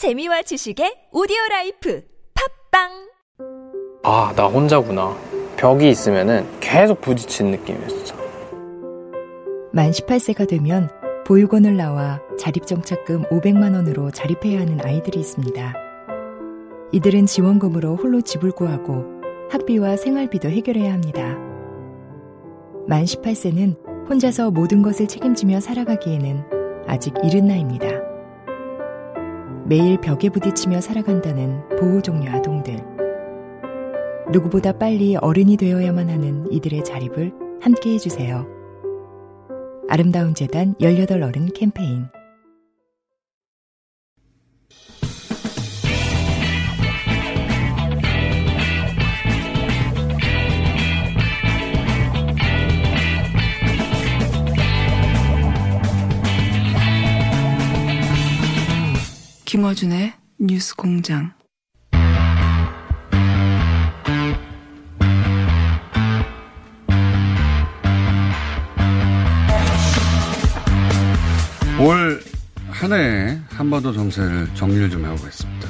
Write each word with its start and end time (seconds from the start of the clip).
재미와 0.00 0.40
지식의 0.40 1.08
오디오 1.12 1.36
라이프 1.50 2.02
팟빵 2.70 2.88
아, 4.02 4.32
나 4.34 4.46
혼자구나. 4.46 5.14
벽이 5.58 5.90
있으면은 5.90 6.46
계속 6.58 7.02
부딪히는 7.02 7.50
느낌이었어. 7.50 8.16
만 9.74 9.90
18세가 9.90 10.48
되면 10.48 10.88
보육원을 11.26 11.76
나와 11.76 12.18
자립정착금 12.38 13.24
500만 13.24 13.74
원으로 13.74 14.10
자립해야 14.10 14.60
하는 14.60 14.80
아이들이 14.82 15.20
있습니다. 15.20 15.74
이들은 16.92 17.26
지원금으로 17.26 17.96
홀로 17.96 18.22
집을 18.22 18.52
구하고 18.52 19.04
학비와 19.50 19.98
생활비도 19.98 20.48
해결해야 20.48 20.94
합니다. 20.94 21.36
만 22.88 23.04
18세는 23.04 24.08
혼자서 24.08 24.50
모든 24.50 24.80
것을 24.80 25.06
책임지며 25.08 25.60
살아가기에는 25.60 26.86
아직 26.86 27.12
이른 27.22 27.48
나이입니다. 27.48 28.09
매일 29.70 30.00
벽에 30.00 30.30
부딪히며 30.30 30.80
살아간다는 30.80 31.62
보호종료 31.78 32.28
아동들. 32.28 32.76
누구보다 34.32 34.72
빨리 34.72 35.14
어른이 35.14 35.56
되어야만 35.56 36.10
하는 36.10 36.50
이들의 36.50 36.82
자립을 36.82 37.32
함께 37.62 37.92
해주세요. 37.92 38.48
아름다운 39.88 40.34
재단 40.34 40.74
18 40.80 41.22
어른 41.22 41.52
캠페인 41.54 42.08
김어준의 59.50 60.12
뉴스 60.38 60.76
공장. 60.76 61.32
올 71.80 72.22
한 72.70 72.92
해에 72.92 73.40
한반도 73.48 73.92
정세를 73.92 74.54
정리를 74.54 74.88
좀 74.88 75.04
해보겠습니다. 75.04 75.68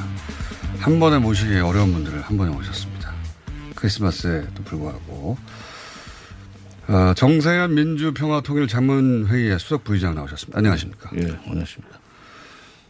한 0.81 1.01
번에 1.01 1.19
모시기 1.19 1.59
어려운 1.61 1.95
분들을 1.95 2.21
한 2.21 2.37
번에 2.37 2.51
모셨습니다. 2.51 3.15
크리스마스에도 3.77 4.63
불구하고 4.63 5.39
어, 6.87 7.15
정세현 7.15 7.75
민주평화통일자문회의의 7.77 9.59
수석 9.59 9.85
부의장 9.85 10.15
나오셨습니다. 10.17 10.59
안녕하십니까? 10.59 11.11
예, 11.17 11.35
안녕하십니까. 11.47 11.99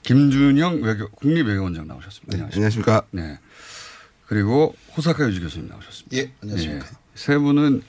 김준형 0.03 0.83
외교, 0.83 1.09
국립외교원장 1.11 1.87
나오셨습니다. 1.87 2.37
네, 2.37 2.43
안녕하십니까? 2.53 3.03
네. 3.11 3.39
그리고 4.27 4.75
호사카 4.97 5.27
유지 5.29 5.41
교수님 5.41 5.69
나오셨습니다. 5.69 6.17
예, 6.17 6.33
안녕하십니까. 6.43 6.87
예. 6.87 6.91
세 7.15 7.37
분은 7.37 7.83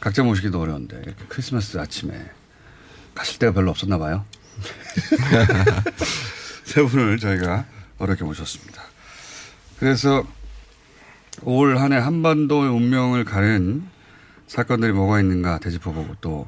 각자 0.00 0.22
모시기도 0.22 0.60
어려운데 0.60 0.96
이렇게 1.04 1.24
크리스마스 1.28 1.78
아침에 1.78 2.30
가실 3.14 3.38
데가 3.38 3.52
별로 3.52 3.70
없었나 3.70 3.98
봐요. 3.98 4.24
세 6.64 6.82
분을 6.82 7.18
저희가 7.18 7.66
어렵게 7.98 8.24
모셨습니다. 8.24 8.82
그래서 9.78 10.26
올 11.42 11.76
한 11.78 11.92
해 11.92 11.98
한반도의 11.98 12.70
운명을 12.70 13.24
가른 13.24 13.84
사건들이 14.46 14.92
뭐가 14.92 15.20
있는가 15.20 15.58
되짚어보고 15.58 16.16
또 16.20 16.46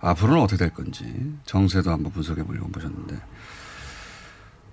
앞으로는 0.00 0.40
어떻게 0.40 0.58
될 0.58 0.70
건지 0.70 1.04
정세도 1.44 1.90
한번 1.90 2.12
분석해 2.12 2.44
보려고 2.44 2.68
모셨는데 2.70 3.16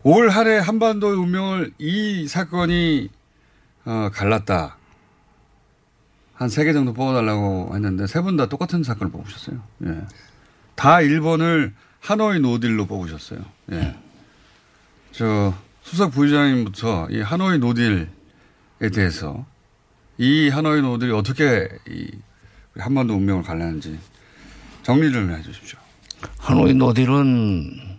올 0.08 0.30
한해 0.30 0.60
한반도의 0.60 1.16
운명을 1.18 1.74
이 1.80 2.28
사건이 2.28 3.10
어, 3.86 4.10
갈랐다. 4.14 4.78
한 6.36 6.50
세 6.50 6.64
개 6.66 6.74
정도 6.74 6.94
뽑아달라고 6.94 7.72
했는데 7.74 8.06
세 8.08 8.22
분 8.22 8.38
다 8.38 8.46
똑같은 8.48 8.84
사건을 8.84 9.12
뽑으셨어요. 9.12 9.62
예. 9.86 10.02
다 10.76 11.02
1번을 11.02 11.74
하노이 12.02 12.40
no 12.40 12.51
deal로 12.51 12.86
뽑으셨어요. 12.86 13.40
예. 13.72 13.96
저 15.12 15.54
수석 15.82 16.12
부의장님부터 16.12 17.08
이 17.10 17.22
하노이 17.22 17.58
no 17.60 17.73
deal에 17.73 18.08
대해서 18.94 19.46
이 20.18 20.50
하노이 20.50 20.82
no 20.82 20.90
deal이 20.90 21.12
어떻게 21.14 21.68
이 21.90 22.12
한반도 22.78 23.16
운명을 23.16 23.42
갈라는지 23.44 23.98
정리를 24.84 25.36
해 25.36 25.42
주십시오. 25.42 25.80
하노이 26.38 26.74
노딜은 26.76 27.95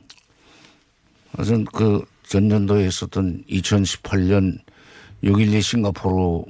우선 1.38 1.64
그 1.66 2.04
전년도에 2.28 2.86
있었던 2.86 3.44
2018년 3.48 4.58
6.12 5.24 5.62
싱가포르 5.62 6.42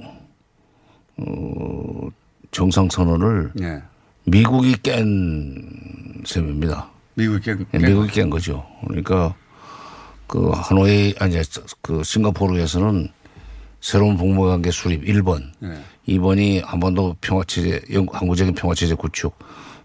어, 1.17 2.09
정상선언을 2.51 3.51
예. 3.61 3.81
미국이 4.25 4.75
깬 4.83 6.21
셈입니다. 6.25 6.89
미국이 7.15 7.41
깬, 7.41 7.65
예, 7.73 7.77
미국이 7.79 8.11
깬 8.11 8.29
거죠. 8.29 8.65
그러니까 8.87 9.33
그 10.27 10.49
하노이 10.49 11.15
아니 11.19 11.35
그 11.81 12.03
싱가포르에서는 12.03 13.07
새로운 13.79 14.17
북무관계 14.17 14.71
수립 14.71 15.03
1번, 15.05 15.43
예. 15.63 15.77
2번이 16.07 16.63
한반도 16.65 17.15
평화체제, 17.21 17.81
영- 17.93 18.07
항구적인 18.11 18.53
평화체제 18.55 18.95
구축, 18.95 19.37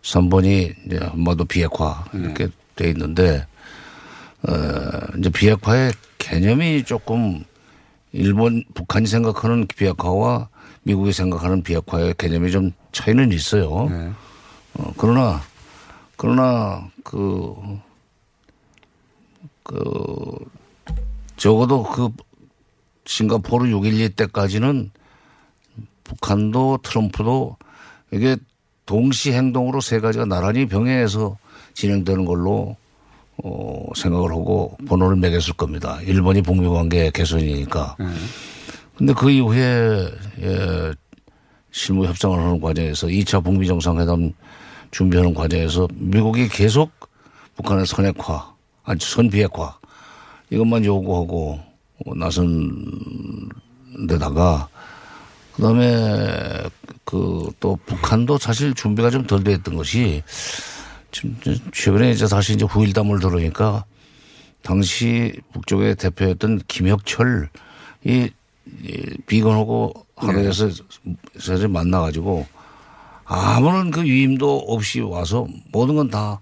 3번이 0.03 0.75
이제 0.87 0.97
한반도 0.99 1.45
비핵화 1.45 2.05
이렇게 2.13 2.49
돼 2.75 2.91
있는데, 2.91 3.47
어, 4.48 5.19
이제 5.19 5.30
비핵화의 5.30 5.92
개념이 6.19 6.84
조금 6.84 7.44
일본, 8.12 8.64
북한이 8.75 9.06
생각하는 9.06 9.66
비핵화와 9.66 10.48
미국이 10.82 11.12
생각하는 11.12 11.62
비핵화의 11.62 12.14
개념이 12.19 12.50
좀 12.50 12.72
차이는 12.92 13.32
있어요. 13.32 13.88
네. 13.88 14.12
어, 14.75 14.92
그러나, 14.97 15.41
그러나 16.16 16.91
그, 17.04 17.54
그, 19.62 20.36
적어도 21.36 21.82
그 21.84 22.10
싱가포르 23.04 23.66
6.12 23.66 24.16
때까지는 24.16 24.91
북한도 26.04 26.78
트럼프도 26.82 27.56
이게 28.12 28.36
동시 28.86 29.32
행동으로 29.32 29.80
세 29.80 30.00
가지가 30.00 30.26
나란히 30.26 30.66
병행해서 30.66 31.38
진행되는 31.74 32.24
걸로 32.24 32.76
어, 33.38 33.87
생각을 33.97 34.31
하고 34.31 34.76
번호를 34.87 35.16
매겼을 35.16 35.54
겁니다. 35.54 35.98
일본이 36.03 36.43
북미 36.43 36.69
관계 36.69 37.10
개선이니까. 37.10 37.97
근데 38.97 39.12
그 39.15 39.31
이후에 39.31 40.09
예, 40.43 40.93
실무 41.71 42.06
협상을 42.06 42.38
하는 42.38 42.60
과정에서 42.60 43.06
2차 43.06 43.42
북미 43.42 43.66
정상회담 43.66 44.32
준비하는 44.91 45.32
과정에서 45.32 45.88
미국이 45.94 46.48
계속 46.48 46.91
북한의 47.56 47.87
선핵화, 47.87 48.53
아니 48.84 48.98
선비핵화 49.00 49.78
이것만 50.50 50.84
요구하고 50.84 51.59
나선 52.16 52.84
데다가 54.09 54.69
그다음에 55.54 56.62
그 57.04 57.53
또 57.62 57.78
북한도 57.87 58.38
사실 58.38 58.75
준비가 58.75 59.09
좀덜 59.09 59.44
됐던 59.44 59.76
것이 59.76 60.22
지금 60.26 60.81
최근에 61.73 62.11
이제 62.11 62.27
다시 62.27 62.55
이제 62.55 62.65
후일담을 62.65 63.21
들으니까 63.21 63.84
당시 64.62 65.33
북쪽의 65.53 65.97
대표였던 65.97 66.62
김혁철이 66.69 67.47
이 68.05 68.31
비건하고 69.27 69.93
하노이에서 70.17 70.69
네. 70.71 71.67
만나가지고 71.69 72.47
아무런 73.25 73.91
그 73.91 74.03
위임도 74.03 74.59
없이 74.69 75.01
와서 75.01 75.47
모든 75.72 75.97
건 75.97 76.11
다 76.11 76.41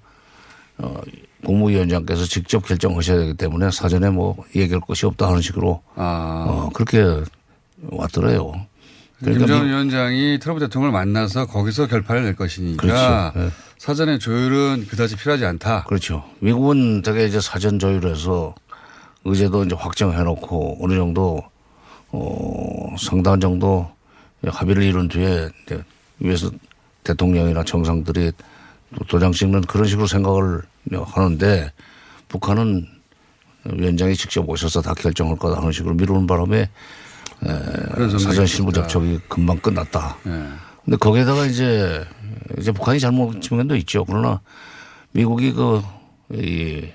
어, 0.79 1.01
국무위원장께서 1.45 2.25
직접 2.25 2.65
결정하셔야 2.67 3.19
되기 3.19 3.35
때문에 3.35 3.71
사전에 3.71 4.09
뭐 4.11 4.37
얘기할 4.57 4.81
것이 4.81 5.05
없다 5.07 5.29
하는 5.29 5.43
식으로 5.43 5.83
아. 5.95 6.45
어, 6.49 6.71
그렇게 6.73 7.03
왔더래요. 7.83 8.53
그러니까 9.19 9.47
김전 9.47 9.65
미- 9.65 9.69
위원장이 9.71 10.39
트럼프 10.39 10.61
대통령을 10.61 10.93
만나서 10.93 11.47
거기서 11.47 11.87
결판을 11.87 12.25
낼 12.25 12.35
것이니까 12.37 12.81
그렇죠. 12.83 13.39
네. 13.39 13.51
사전에 13.81 14.19
조율은 14.19 14.89
그다지 14.89 15.17
필요하지 15.17 15.47
않다. 15.47 15.85
그렇죠. 15.85 16.23
미국은 16.41 17.01
되게 17.01 17.25
이제 17.25 17.41
사전 17.41 17.79
조율해서 17.79 18.55
의제도 19.25 19.65
이제 19.65 19.75
확정해놓고 19.75 20.85
어느 20.85 20.95
정도 20.97 21.43
어 22.11 22.95
상당한 22.99 23.41
정도 23.41 23.91
합의를 24.45 24.83
이룬 24.83 25.09
뒤에 25.09 25.49
이제 25.65 25.83
위에서 26.19 26.51
대통령이나 27.05 27.65
정상들이 27.65 28.33
또 28.99 29.05
도장 29.07 29.33
찍는 29.33 29.63
그런 29.63 29.87
식으로 29.89 30.07
생각을 30.07 30.61
하는데 31.07 31.73
북한은 32.29 32.87
위원장이 33.65 34.15
직접 34.15 34.47
오셔서 34.47 34.83
다 34.83 34.93
결정할 34.93 35.39
거다 35.39 35.57
하는 35.57 35.73
식으로 35.73 35.95
미루는 35.95 36.27
바람에 36.27 36.69
사전 38.23 38.45
실무. 38.45 38.75
접촉이 38.75 39.21
금방 39.27 39.57
끝났다. 39.57 40.19
예. 40.27 40.49
근데 40.85 40.97
거기에다가 40.99 41.47
이제 41.47 42.05
이제 42.59 42.73
북한이 42.73 43.01
잘못 43.01 43.41
측면도 43.41 43.77
있죠. 43.77 44.05
그러나 44.05 44.41
미국이 45.13 45.53
그, 45.53 45.83
이, 46.33 46.89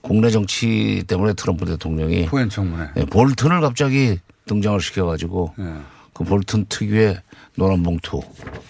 국내 0.00 0.30
정치 0.30 1.04
때문에 1.06 1.34
트럼프 1.34 1.64
대통령이 1.64 2.26
포엔 2.26 2.48
청문회. 2.48 2.90
예, 2.96 3.04
볼튼을 3.04 3.60
갑자기 3.60 4.18
등장을 4.46 4.80
시켜가지고 4.80 5.54
예. 5.60 5.74
그 6.12 6.24
볼튼 6.24 6.66
특유의 6.68 7.18
노란 7.56 7.82
봉투, 7.82 8.20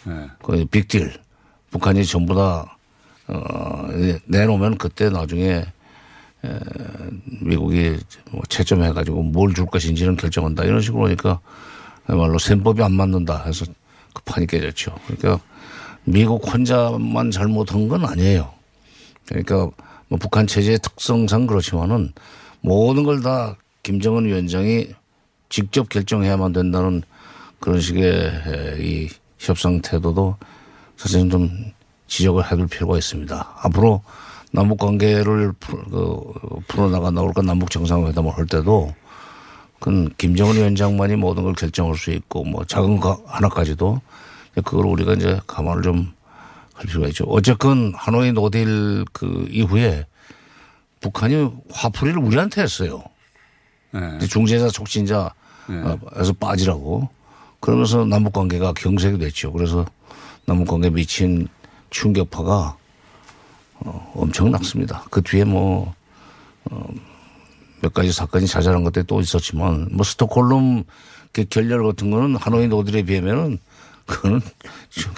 예. 0.09 0.31
그 0.43 0.65
빅딜, 0.67 1.15
북한이 1.71 2.05
전부 2.05 2.35
다 2.35 2.77
어, 3.29 3.89
내놓으면 4.27 4.77
그때 4.79 5.09
나중에 5.09 5.65
에, 6.45 6.59
미국이 7.41 7.97
뭐 8.31 8.43
채점해가지고 8.49 9.23
뭘 9.23 9.55
줄 9.55 9.67
것인지는 9.67 10.17
결정한다 10.17 10.65
이런 10.65 10.81
식으로 10.81 11.07
하니까 11.07 11.41
말로 12.07 12.39
셈법이 12.39 12.83
안 12.83 12.93
맞는다 12.93 13.45
해서 13.45 13.65
그 14.13 14.23
판이 14.25 14.47
깨졌죠. 14.49 14.95
그러니까 15.07 15.43
미국 16.05 16.53
혼자만 16.53 17.31
잘못한 17.31 17.89
건 17.89 18.05
아니에요. 18.05 18.51
그러니까 19.27 19.71
뭐 20.09 20.19
북한 20.19 20.47
체제의 20.47 20.79
특성상 20.81 21.47
그렇지만은 21.47 22.13
모든 22.61 23.03
걸 23.05 23.23
다 23.23 23.57
김정은 23.83 24.27
위원장이 24.27 24.89
직접 25.49 25.89
결정해야만 25.89 26.53
된다는 26.53 27.03
그런 27.61 27.81
식의 27.81 28.33
이 28.79 29.09
협상 29.39 29.81
태도도 29.81 30.37
사실은 30.97 31.31
좀 31.31 31.51
지적을 32.07 32.51
해둘 32.51 32.67
필요가 32.69 32.97
있습니다. 32.97 33.55
앞으로 33.63 34.03
남북 34.53 34.79
관계를 34.79 35.53
그 35.61 36.33
풀어나간다고 36.69 37.29
그럴까 37.29 37.43
남북 37.43 37.71
정상회담을 37.71 38.37
할 38.37 38.47
때도 38.47 38.95
그건 39.79 40.11
김정은 40.19 40.57
위원장만이 40.57 41.17
모든 41.17 41.43
걸 41.43 41.55
결정할 41.55 41.97
수 41.97 42.11
있고 42.13 42.45
뭐 42.45 42.65
작은 42.65 43.01
거 43.01 43.23
하나까지도 43.27 44.01
그걸 44.57 44.87
우리가 44.87 45.15
이제 45.15 45.41
감안을 45.47 45.83
좀 45.83 46.23
할 46.83 46.87
필요가 46.87 47.09
있죠. 47.09 47.25
어쨌건 47.29 47.93
하노이 47.95 48.33
노딜 48.33 49.05
그 49.13 49.47
이후에 49.51 50.07
북한이 51.01 51.51
화풀이를 51.71 52.19
우리한테 52.19 52.63
했어요. 52.63 53.03
예. 53.95 54.27
중재자 54.27 54.69
촉진자에서 54.69 55.33
네. 55.69 56.33
빠지라고 56.41 57.09
그러면서 57.61 58.05
남북 58.05 58.33
관계가 58.33 58.73
경색이 58.73 59.19
됐죠. 59.19 59.53
그래서 59.53 59.87
남북 60.47 60.69
관계에 60.69 60.91
미친 60.91 61.47
충격파가 61.91 62.77
어, 63.81 64.13
엄청났습니다. 64.15 65.05
그 65.11 65.23
뒤에 65.23 65.45
뭐, 65.45 65.95
어, 66.71 66.85
몇 67.81 67.93
가지 67.93 68.13
사건이 68.13 68.47
자잘한 68.47 68.83
것들이 68.85 69.05
또 69.07 69.21
있었지만 69.21 69.89
뭐 69.93 70.05
스톡홀름 70.05 70.85
그 71.33 71.45
결렬 71.45 71.85
같은 71.85 72.11
거는 72.11 72.37
하노이 72.37 72.69
노딜에 72.69 73.03
비하면은 73.03 73.59
그거는 74.07 74.41
좀 74.91 75.13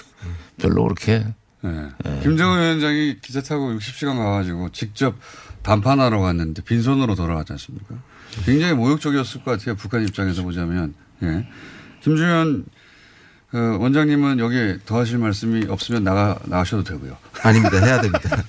별로 0.58 0.84
그렇게 0.84 1.26
예. 1.64 2.20
김정은 2.22 2.60
위원장이 2.60 3.18
기차 3.20 3.40
타고 3.40 3.72
60시간 3.72 4.16
가가지고 4.16 4.70
직접 4.70 5.16
담판하러 5.62 6.20
갔는데 6.20 6.62
빈손으로 6.62 7.14
돌아왔지 7.14 7.52
않습니까? 7.54 7.94
굉장히 8.44 8.74
모욕적이었을 8.74 9.44
것 9.44 9.52
같아요. 9.52 9.74
북한 9.76 10.02
입장에서 10.02 10.42
보자면. 10.42 10.94
예. 11.22 11.48
김주현 12.02 12.66
그 13.50 13.78
원장님은 13.78 14.40
여기에 14.40 14.78
더 14.84 14.98
하실 14.98 15.16
말씀이 15.18 15.66
없으면 15.68 16.02
나가, 16.02 16.38
나가셔도 16.44 16.82
되고요. 16.82 17.16
아닙니다. 17.44 17.78
해야 17.78 18.00
됩니다. 18.00 18.44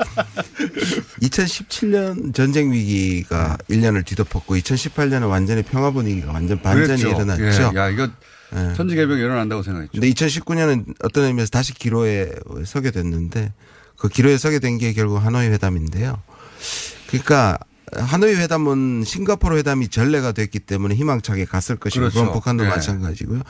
2017년 1.21 2.33
전쟁 2.33 2.71
위기가 2.73 3.55
1년을 3.69 4.03
뒤덮었고 4.03 4.55
2018년은 4.57 5.29
완전히 5.29 5.61
평화 5.61 5.91
분위기가 5.91 6.31
완전 6.31 6.59
반전이 6.59 7.03
그랬죠. 7.03 7.09
일어났죠. 7.09 7.71
예. 7.73 7.77
야, 7.77 7.89
이거 7.89 8.09
천지 8.75 8.95
개벽이 8.95 9.19
일어난다고 9.21 9.63
생각했죠. 9.63 9.91
근데 9.93 10.09
2019년은 10.09 10.95
어떤 11.03 11.25
의미에서 11.25 11.49
다시 11.49 11.73
기로에 11.73 12.31
서게 12.65 12.91
됐는데 12.91 13.53
그 13.97 14.09
기로에 14.09 14.37
서게 14.37 14.59
된 14.59 14.77
게 14.77 14.93
결국 14.93 15.17
하노이 15.17 15.47
회담인데요. 15.47 16.21
그러니까 17.07 17.57
하노이 17.95 18.35
회담은 18.35 19.03
싱가포르 19.05 19.57
회담이 19.57 19.87
전례가 19.89 20.31
됐기 20.31 20.59
때문에 20.59 20.95
희망차게 20.95 21.45
갔을 21.45 21.75
것이고 21.77 22.01
그렇죠. 22.01 22.19
그건 22.19 22.33
북한도 22.33 22.63
네. 22.63 22.69
마찬가지고요. 22.69 23.41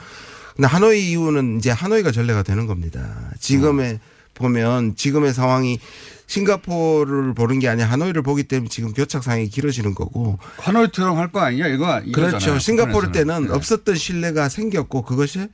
근데 0.56 0.68
하노이 0.68 1.12
이후는 1.12 1.58
이제 1.58 1.70
하노이가 1.72 2.12
전례가 2.12 2.44
되는 2.44 2.68
겁니다. 2.68 3.32
지금의 3.40 4.00
보면 4.34 4.96
지금의 4.96 5.34
상황이 5.34 5.80
싱가포르를 6.28 7.34
보는 7.34 7.60
게 7.60 7.68
아니라 7.68 7.88
하노이를 7.90 8.22
보기 8.24 8.44
때문에 8.44 8.70
지금 8.70 8.94
교착 8.94 9.24
상황이 9.24 9.48
길어지는 9.48 9.94
거고 9.96 10.38
하노이처럼 10.58 11.18
할 11.18 11.32
거 11.32 11.40
아니냐? 11.42 11.68
이거 11.68 12.00
이거잖아요. 12.00 12.12
그렇죠. 12.12 12.60
싱가포르 12.60 13.08
북한에서는. 13.08 13.12
때는 13.28 13.48
네. 13.50 13.54
없었던 13.56 13.96
신뢰가 13.96 14.50
생겼고 14.50 15.02
그것이 15.04 15.48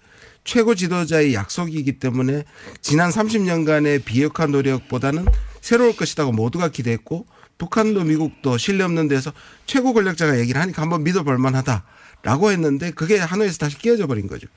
최고 0.44 0.76
지도자의 0.76 1.34
약속이기 1.34 2.00
때문에 2.00 2.44
지난 2.82 3.10
30년간의 3.12 4.04
비핵화 4.06 4.48
노력보다는 4.48 5.26
새로울 5.62 5.96
것이라고 5.96 6.32
모두가 6.32 6.70
기대했고 6.70 7.26
북한도 7.58 8.04
미국도 8.04 8.58
신뢰 8.58 8.84
없는 8.84 9.08
데서 9.08 9.32
최고 9.66 9.94
권력자가 9.94 10.40
얘기를 10.40 10.60
하니까 10.60 10.82
한번 10.82 11.04
믿어볼 11.04 11.38
만하다라고 11.38 12.52
했는데 12.52 12.92
그게 12.92 13.18
하노이에서 13.20 13.58
다시 13.60 13.78
깨어져 13.78 14.08
버린 14.08 14.28
거죠. 14.28 14.48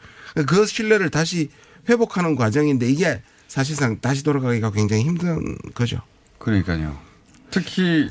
그 0.47 0.67
신뢰를 0.67 1.11
다시 1.11 1.51
회복하는 1.89 2.35
과정인데 2.35 2.89
이게 2.89 3.23
사실상 3.49 4.01
다시 4.01 4.23
돌아가기가 4.25 4.71
굉장히 4.73 5.05
힘든 5.05 5.57
거죠. 5.75 5.99
그러니까요. 6.39 6.97
특히 7.51 8.09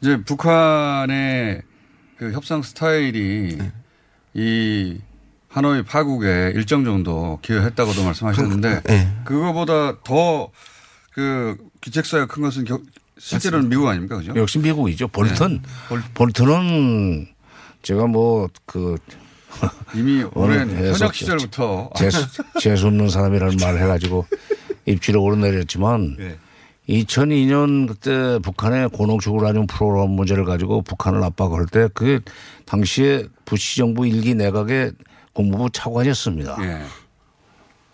이제 0.00 0.22
북한의 0.22 1.62
그 2.18 2.32
협상 2.32 2.62
스타일이 2.62 3.56
네. 3.58 3.72
이 4.34 4.98
하노이 5.48 5.82
파국에 5.82 6.52
일정 6.54 6.84
정도 6.84 7.38
기여했다고도 7.42 8.04
말씀하셨는데 8.04 8.82
네. 8.84 9.16
그거보다 9.24 10.00
더 10.02 10.50
그 11.12 11.56
기책사가 11.80 12.26
큰 12.26 12.42
것은 12.42 12.64
겨- 12.66 12.78
실제로는 13.18 13.70
미국 13.70 13.88
아닙니까? 13.88 14.18
그죠? 14.18 14.34
역시 14.36 14.58
미국이죠. 14.58 15.08
볼튼. 15.08 15.62
네. 15.62 15.68
볼- 15.88 16.02
볼튼은 16.12 17.26
제가 17.80 18.06
뭐그 18.06 18.98
이미 19.94 20.22
오랜 20.34 20.68
현역 20.76 21.14
시절부터 21.14 21.88
재수, 21.96 22.26
재수 22.60 22.88
없는 22.88 23.08
사람이라는 23.08 23.56
말을 23.58 23.80
해가지고 23.80 24.26
입지를 24.86 25.20
오르내렸지만 25.20 26.16
예. 26.20 26.38
2002년 26.88 27.88
그때 27.88 28.38
북한의 28.38 28.90
고농축 28.90 29.34
우라늄 29.34 29.66
프로그램 29.66 30.10
문제를 30.10 30.44
가지고 30.44 30.82
북한을 30.82 31.22
압박할 31.24 31.66
때 31.66 31.88
그게 31.92 32.20
당시에 32.64 33.26
부시 33.44 33.78
정부 33.78 34.06
일기 34.06 34.34
내각의 34.34 34.92
국무부 35.32 35.68
차관이었습니다. 35.70 36.56
예. 36.60 36.82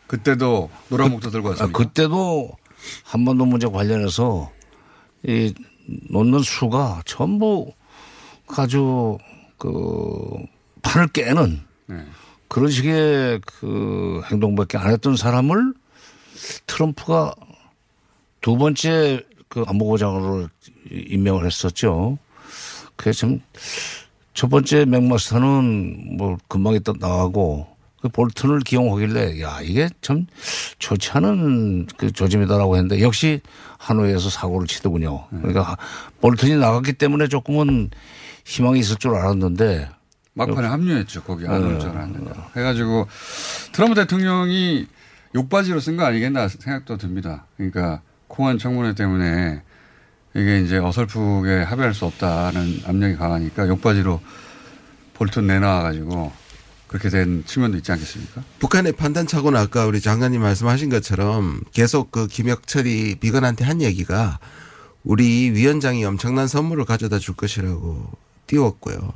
그때도 0.07 0.71
노란목도 0.91 1.31
들고 1.31 1.49
아, 1.49 1.51
왔습니다. 1.51 1.79
그때도 1.79 2.51
한반도 3.05 3.47
문제 3.47 3.67
관련해서 3.67 4.53
이 5.27 5.55
놓는 6.11 6.41
수가 6.41 7.03
전부 7.07 7.73
아주 8.47 9.17
그 9.57 10.37
판을 10.83 11.09
깨는 11.09 11.63
네. 11.87 11.97
그런 12.49 12.71
식의 12.71 13.41
그 13.47 14.21
행동밖에 14.31 14.77
안 14.77 14.91
했던 14.91 15.17
사람을 15.17 15.73
트럼프가 16.67 17.35
두 18.41 18.57
번째 18.57 19.25
그 19.49 19.65
안보고장으로 19.67 20.49
임명을 20.91 21.47
했었죠. 21.47 22.19
그게 22.97 23.13
참 23.13 23.41
첫 24.35 24.49
번째 24.49 24.85
맥마스터는 24.87 26.17
뭐 26.17 26.39
금방 26.49 26.75
있다 26.75 26.93
나가고 26.99 27.67
그 28.01 28.09
볼튼을 28.09 28.61
기용하길래 28.61 29.41
야 29.43 29.61
이게 29.63 29.89
참 30.01 30.27
좋지 30.79 31.11
않은 31.13 31.87
그 31.97 32.11
조짐이다라고 32.13 32.77
했는데 32.77 33.01
역시 33.03 33.41
하노이에서 33.79 34.31
사고를 34.31 34.67
치더군요. 34.67 35.27
그러니까 35.31 35.77
볼튼이 36.21 36.57
나갔기 36.57 36.95
때문에 36.95 37.29
조금은 37.29 37.91
희망이 38.45 38.81
있을 38.81 38.97
줄 38.97 39.15
알았는데 39.15 39.89
막판에 40.35 40.67
합류했죠. 40.67 41.23
거기 41.25 41.47
안올줄 41.47 41.91
알았는데. 41.91 42.33
해가지고 42.57 43.07
트럼프 43.73 43.95
대통령이 43.95 44.87
욕바지로 45.35 45.81
쓴 45.81 45.97
거 45.97 46.05
아니겠나 46.05 46.49
생각도 46.49 46.99
듭니다. 46.99 47.47
그러니까 47.57 48.03
공안 48.29 48.59
청문회 48.59 48.95
때문에 48.95 49.63
이게 50.35 50.61
이제 50.61 50.79
어설프게 50.79 51.63
합의할 51.63 51.95
수 51.95 52.07
없다는 52.07 52.83
압력이 52.87 53.17
강하니까 53.17 53.69
욕바지로 53.69 54.21
볼튼 55.15 55.47
내놔가지고 55.47 56.33
그렇게 56.89 57.09
된 57.09 57.45
측면도 57.47 57.79
있지 57.79 57.91
않겠습니까? 57.93 58.43
북한의 58.59 58.93
판단착오는 58.93 59.59
아까 59.59 59.87
우리 59.87 60.01
장관님 60.01 60.43
말씀하신 60.43 60.91
것처럼 60.91 61.61
계속 61.73 62.11
그 62.11 62.27
김혁철이 62.27 63.17
비건한테 63.17 63.65
한 63.65 63.81
얘기가 63.81 64.39
우리 65.03 65.51
위원장이 65.51 66.05
엄청난 66.05 66.47
선물을 66.47 66.85
가져다 66.85 67.19
줄 67.19 67.35
것이라고 67.35 68.11
띄웠고요. 68.47 69.13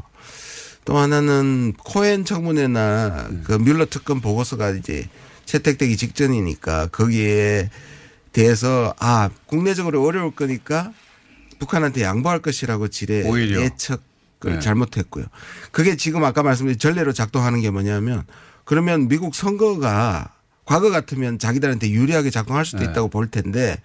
또 0.87 0.97
하나는 0.97 1.75
코엔 1.75 2.25
청문회나 2.25 3.29
그 3.45 3.53
뮬러 3.53 3.85
특검 3.87 4.21
보고서가 4.21 4.71
이제 4.71 5.09
채택되기 5.47 5.97
직전이니까 5.97 6.88
거기에 6.88 7.71
대해서 8.33 8.95
아 8.99 9.31
국내적으로 9.47 10.05
어려울 10.05 10.33
거니까 10.33 10.93
북한한테 11.59 12.03
양보할 12.03 12.41
것이라고 12.41 12.88
지레. 12.88 13.25
예측을 13.25 13.99
네. 14.45 14.61
잘못했고요. 14.61 15.25
그게 15.73 15.97
지금 15.97 16.23
아까 16.25 16.43
말씀드린 16.43 16.79
전례로 16.79 17.12
작동하는 17.15 17.62
게 17.62 17.71
뭐냐면 17.71 18.25
그러면 18.65 19.09
미국 19.09 19.35
선거가 19.35 20.35
과거 20.67 20.91
같으면 20.91 21.38
자기들한테 21.38 21.91
유리하게 21.91 22.31
작동할 22.31 22.67
수도 22.67 22.79
네. 22.79 22.91
있다고 22.91 23.09
볼 23.09 23.31
텐데 23.31 23.81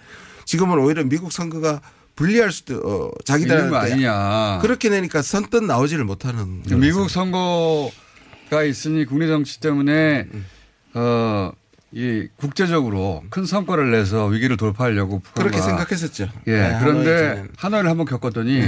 지금은 0.46 0.80
오히려 0.80 1.04
미국 1.06 1.32
선거가 1.32 1.80
불리할 2.16 2.52
수도 2.52 2.76
어, 2.84 3.12
자기들한테 3.24 3.76
아니냐. 3.94 4.60
그렇게 4.62 4.90
내니까 4.90 5.22
선뜻 5.22 5.64
나오지를 5.64 6.04
못하는 6.04 6.62
미국 6.78 7.10
선거가 7.10 8.64
있으니 8.68 9.06
국내 9.06 9.28
정치 9.28 9.60
때문에 9.62 10.28
어, 10.94 11.52
이 11.92 12.28
국제적으로 12.38 13.24
큰 13.30 13.46
성과를 13.46 13.92
내서 13.92 14.26
위기를 14.28 14.58
돌파하려고 14.58 15.20
북한과 15.20 15.50
그렇게 15.52 15.62
생각했었죠. 15.66 16.30
예. 16.48 16.52
네, 16.52 16.78
그런데. 16.82 17.46
하노이를 17.58 17.90
한번 17.90 18.06
겪었더니 18.06 18.64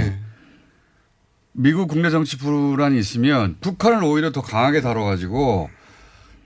미국 1.52 1.88
국내 1.88 2.10
정치 2.10 2.36
불안이 2.36 2.98
있으면 2.98 3.56
북한을 3.60 4.02
오히려 4.04 4.32
더 4.32 4.42
강하게 4.42 4.80
다뤄가지고 4.80 5.70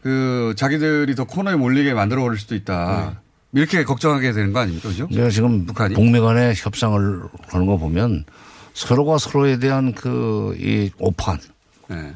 그 0.03 0.55
자기들이 0.57 1.15
더 1.15 1.25
코너에 1.25 1.57
몰리게 1.57 1.95
만들어 1.95 2.23
버릴 2.23 2.39
수도 2.39 2.55
있다. 2.55 3.21
이렇게 3.53 3.83
걱정하게 3.83 4.33
되는 4.33 4.53
거 4.53 4.61
아닙니까? 4.61 4.89
그죠? 4.91 5.09
제가 5.13 5.31
지금 5.31 5.65
북한이? 5.67 5.95
북미 5.95 6.21
간의 6.21 6.55
협상을 6.55 7.23
하는 7.49 7.67
거 7.67 7.79
보면 7.79 8.25
서로가 8.75 9.19
서로에 9.19 9.59
대한 9.59 9.93
그 9.95 10.55
이 10.61 10.91
오판 10.99 11.39
네. 11.89 12.13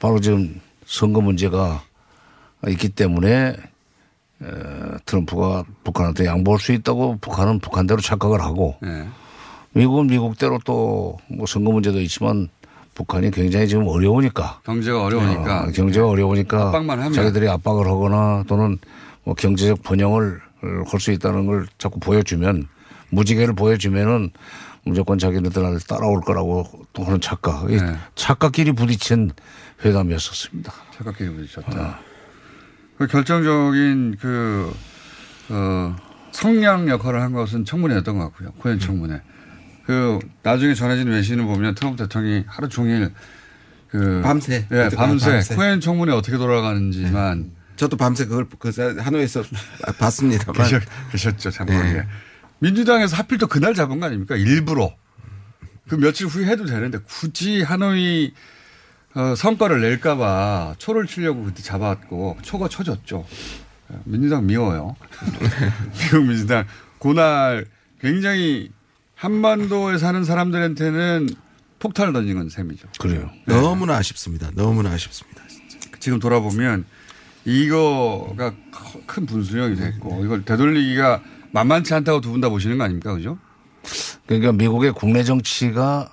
바로 0.00 0.20
지금 0.20 0.60
선거 0.84 1.20
문제가 1.20 1.82
있기 2.68 2.90
때문에 2.90 3.56
에, 4.42 4.46
트럼프가 5.06 5.64
북한한테 5.84 6.26
양보할 6.26 6.60
수 6.60 6.72
있다고 6.72 7.18
북한은 7.20 7.60
북한대로 7.60 8.00
착각을 8.00 8.40
하고 8.40 8.76
네. 8.82 9.06
미국은 9.72 10.06
미국대로 10.06 10.58
또뭐 10.64 11.46
선거 11.46 11.70
문제도 11.72 12.00
있지만 12.00 12.48
북한이 12.94 13.30
굉장히 13.30 13.68
지금 13.68 13.86
어려우니까 13.88 14.60
경제가 14.64 15.04
어려우니까. 15.04 15.64
어, 15.64 15.66
경제가 15.70 16.08
어려우니까 16.08 16.68
압박만 16.68 16.98
하면. 16.98 17.12
자기들이 17.12 17.48
압박을 17.48 17.86
하거나 17.86 18.44
또는 18.48 18.78
뭐 19.24 19.34
경제적 19.34 19.82
번영을 19.82 20.40
할 20.86 20.98
수 21.00 21.12
있다는 21.12 21.46
걸 21.46 21.66
자꾸 21.78 22.00
보여주면 22.00 22.68
무지개를 23.10 23.54
보여주면은 23.54 24.30
무조건 24.84 25.18
자기네들 25.18 25.80
따라올 25.88 26.20
거라고 26.20 26.66
또 26.92 27.04
하는 27.04 27.20
착각. 27.20 27.70
이 27.70 27.76
네. 27.76 27.96
착각끼리 28.14 28.72
부딪힌 28.72 29.32
회담이었었습니다. 29.84 30.72
착각해 30.96 31.30
부딪혔다. 31.30 31.98
그 32.98 33.06
결정적인 33.06 34.16
그, 34.20 34.74
어, 35.48 35.96
성량 36.32 36.88
역할을 36.88 37.20
한 37.22 37.32
것은 37.32 37.64
청문회였던 37.64 38.18
것 38.18 38.24
같고요. 38.24 38.52
코엔 38.58 38.78
청문회. 38.78 39.20
그, 39.84 40.18
나중에 40.42 40.74
전해진 40.74 41.08
외신을 41.08 41.44
보면 41.44 41.74
트럼프 41.74 42.02
대통령이 42.02 42.44
하루 42.46 42.68
종일 42.68 43.10
그. 43.88 44.20
밤새. 44.22 44.66
예, 44.70 44.88
밤새. 44.94 45.30
밤새. 45.30 45.54
코엔 45.54 45.80
청문회 45.80 46.12
어떻게 46.12 46.36
돌아가는지만 46.36 47.52
저도 47.76 47.96
밤새 47.96 48.24
그걸 48.26 48.46
그 48.58 48.72
하노이에서 48.98 49.44
봤습니다만 49.98 50.54
계셨, 50.54 50.82
계셨죠. 51.12 51.50
잠깐만요. 51.50 52.04
민주당에서 52.58 53.16
하필 53.16 53.38
또 53.38 53.46
그날 53.46 53.74
잡은 53.74 54.00
거 54.00 54.06
아닙니까? 54.06 54.34
일부러. 54.36 54.94
그 55.88 55.94
며칠 55.94 56.26
후에 56.26 56.46
해도 56.46 56.64
되는데 56.64 56.98
굳이 57.06 57.62
하노이 57.62 58.32
어, 59.16 59.34
성과를 59.34 59.80
낼까봐 59.80 60.74
초를 60.78 61.06
치려고 61.06 61.44
그때 61.44 61.62
잡았고 61.62 62.36
초가 62.42 62.68
쳐졌죠. 62.68 63.24
민주당 64.04 64.46
미워요. 64.46 64.94
미국 65.98 66.26
민주당 66.26 66.66
그날 67.00 67.64
굉장히 68.00 68.70
한반도에 69.14 69.96
사는 69.96 70.22
사람들한테는 70.22 71.28
폭탄을 71.78 72.12
던진 72.12 72.36
건 72.36 72.50
셈이죠. 72.50 72.88
그래요. 72.98 73.30
너무나 73.46 73.96
아쉽습니다. 73.96 74.50
너무나 74.54 74.90
아쉽습니다. 74.90 75.42
지금 75.98 76.18
돌아보면 76.18 76.84
이거가 77.46 78.52
커- 78.70 79.00
큰 79.06 79.24
분수령이 79.24 79.76
됐고 79.76 80.24
이걸 80.24 80.44
되돌리기가 80.44 81.22
만만치 81.52 81.94
않다고 81.94 82.20
두 82.20 82.32
분 82.32 82.40
다 82.42 82.48
보시는 82.50 82.76
거 82.76 82.84
아닙니까? 82.84 83.14
그죠? 83.14 83.38
그러니까 84.26 84.52
미국의 84.52 84.92
국내 84.92 85.22
정치가 85.22 86.12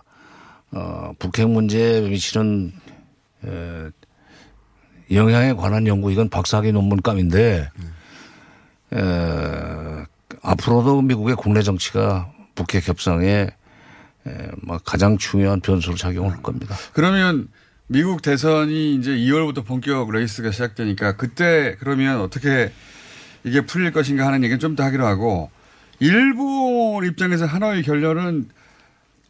어, 0.72 1.12
북핵 1.20 1.50
문제에 1.50 2.02
미치는 2.02 2.72
에, 3.46 3.90
영향에 5.12 5.54
관한 5.54 5.86
연구 5.88 6.12
이건 6.12 6.30
박사학위 6.30 6.72
논문감인데 6.72 7.70
에, 8.94 10.06
앞으로도 10.42 11.02
미국의 11.02 11.36
국내 11.36 11.62
정치가 11.62 12.32
북핵 12.56 12.88
협상에 12.88 13.50
에, 14.26 14.48
뭐 14.62 14.78
가장 14.80 15.18
중요한 15.18 15.60
변수로 15.62 15.96
작용할 15.96 16.42
겁니다. 16.42 16.76
그러면 16.94 17.48
미국 17.88 18.22
대선이 18.22 18.96
이제 18.96 19.12
2월부터 19.12 19.66
본격 19.66 20.12
레이스가 20.12 20.52
시작되니까 20.52 21.16
그때 21.18 21.76
그러면 21.80 22.22
어떻게 22.22 22.72
이게 23.44 23.62
풀릴 23.66 23.92
것인가 23.92 24.26
하는 24.26 24.44
얘기는 24.44 24.58
좀 24.60 24.76
더 24.76 24.84
하기로 24.84 25.06
하고 25.06 25.52
일본 26.00 27.06
입장에서 27.06 27.46
하노이 27.46 27.84
결렬은 27.84 28.50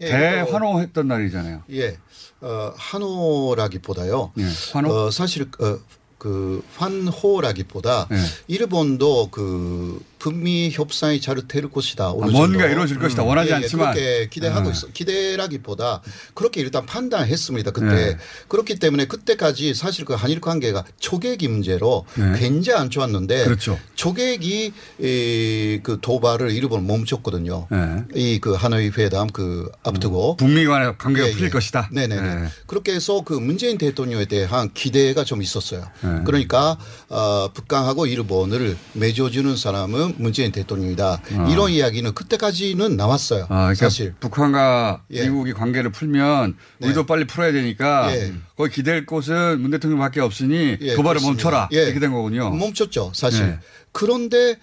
예, 0.03 0.09
대환호했던 0.09 1.07
날이잖아요. 1.07 1.63
예, 1.71 1.97
어, 2.41 2.73
환호라기보다요. 2.75 4.31
예, 4.37 4.43
환호? 4.71 4.93
어, 4.93 5.11
사실 5.11 5.49
어, 5.59 5.79
그 6.17 6.63
환호라기보다 6.77 8.07
예. 8.11 8.17
일본도 8.47 9.29
그 9.31 10.01
북미 10.23 10.69
협상이 10.71 11.19
잘될 11.19 11.69
것이다. 11.69 12.05
아, 12.05 12.13
뭔가. 12.13 12.65
이루어질 12.67 12.97
것이다. 12.97 13.23
원하지 13.23 13.49
예, 13.49 13.51
예, 13.51 13.55
않지만. 13.57 13.93
그렇게 13.93 14.29
기대하고 14.29 14.69
예. 14.69 14.71
있어. 14.71 14.87
기대라기보다 14.87 16.01
그렇게 16.33 16.61
일단 16.61 16.85
판단했습니다. 16.85 17.71
그때 17.71 17.87
네. 17.87 18.17
그렇기 18.47 18.79
때문에 18.79 19.03
그때까지 19.03 19.73
사실 19.73 20.05
그 20.05 20.13
한일 20.13 20.39
관계가 20.39 20.85
초계기 20.97 21.49
문제로 21.49 22.05
네. 22.15 22.39
굉장히 22.39 22.79
안 22.79 22.89
좋았는데 22.89 23.43
그렇죠. 23.43 23.77
초계기 23.95 24.71
이, 25.01 25.79
그 25.83 25.97
도발을 26.01 26.51
일본 26.51 26.87
멈췄거든요. 26.87 27.67
네. 27.69 28.03
이그 28.15 28.53
하노이 28.53 28.91
회담 28.97 29.27
그 29.27 29.69
앞두고 29.83 30.37
북미 30.37 30.63
간의 30.63 30.97
관계가 30.99 31.27
예, 31.27 31.31
풀릴 31.33 31.47
예. 31.47 31.49
것이다. 31.49 31.89
네네네. 31.91 32.35
네. 32.35 32.47
그렇게 32.65 32.93
해서 32.93 33.23
그 33.25 33.33
문재인 33.33 33.77
대통령에 33.77 34.23
대한 34.23 34.71
기대가 34.73 35.25
좀 35.25 35.41
있었어요. 35.41 35.83
네. 35.99 36.21
그러니까 36.23 36.77
어, 37.09 37.49
북한하고 37.53 38.05
일본을 38.05 38.77
맺어주는 38.93 39.57
사람은 39.57 40.12
문재인 40.17 40.51
대통령이다. 40.51 41.21
이런 41.49 41.71
이야기는 41.71 42.13
그때까지는 42.13 42.95
나왔어요. 42.97 43.43
아, 43.45 43.47
그러니까 43.47 43.75
사실. 43.75 44.13
북한과 44.19 45.03
예. 45.11 45.23
미국이 45.23 45.53
관계를 45.53 45.91
풀면 45.91 46.55
네. 46.79 46.87
우리도 46.87 47.05
빨리 47.05 47.25
풀어야 47.25 47.51
되니까 47.51 48.13
예. 48.15 48.33
거기 48.55 48.71
기댈 48.73 49.05
곳은 49.05 49.61
문 49.61 49.71
대통령밖에 49.71 50.19
없으니 50.21 50.77
예, 50.81 50.95
도발을 50.95 51.19
그렇습니다. 51.19 51.27
멈춰라 51.27 51.69
예. 51.73 51.83
이렇게 51.83 51.99
된 51.99 52.11
거군요. 52.11 52.49
멈췄죠, 52.51 53.11
사실. 53.13 53.45
네. 53.45 53.59
그런데 53.91 54.57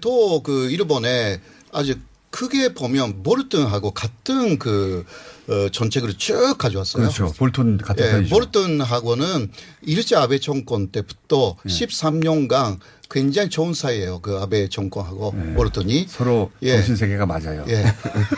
또 0.00 0.42
그 0.44 0.70
일본에 0.70 1.40
아주 1.72 1.94
크게 2.30 2.74
보면 2.74 3.22
보르튼하고 3.22 3.92
같은 3.92 4.58
그 4.58 5.04
어, 5.48 5.68
정책을 5.70 6.14
쭉 6.18 6.56
가져왔어요. 6.58 7.02
그렇죠. 7.04 7.32
볼톤 7.38 7.78
같은 7.78 8.04
예, 8.04 8.10
편이죠. 8.10 8.34
보르튼하고는 8.34 9.50
일제 9.82 10.16
아베 10.16 10.38
정권 10.40 10.88
때부터 10.88 11.56
네. 11.64 11.72
13년간 11.72 12.78
굉장히 13.10 13.48
좋은 13.48 13.74
사이예요. 13.74 14.20
그 14.20 14.38
아베 14.38 14.68
정권하고 14.68 15.34
네. 15.36 15.54
보르튼이. 15.54 16.06
서로 16.08 16.50
예. 16.62 16.76
정신 16.76 16.96
세계가 16.96 17.26
맞아요. 17.26 17.64
예. 17.68 17.84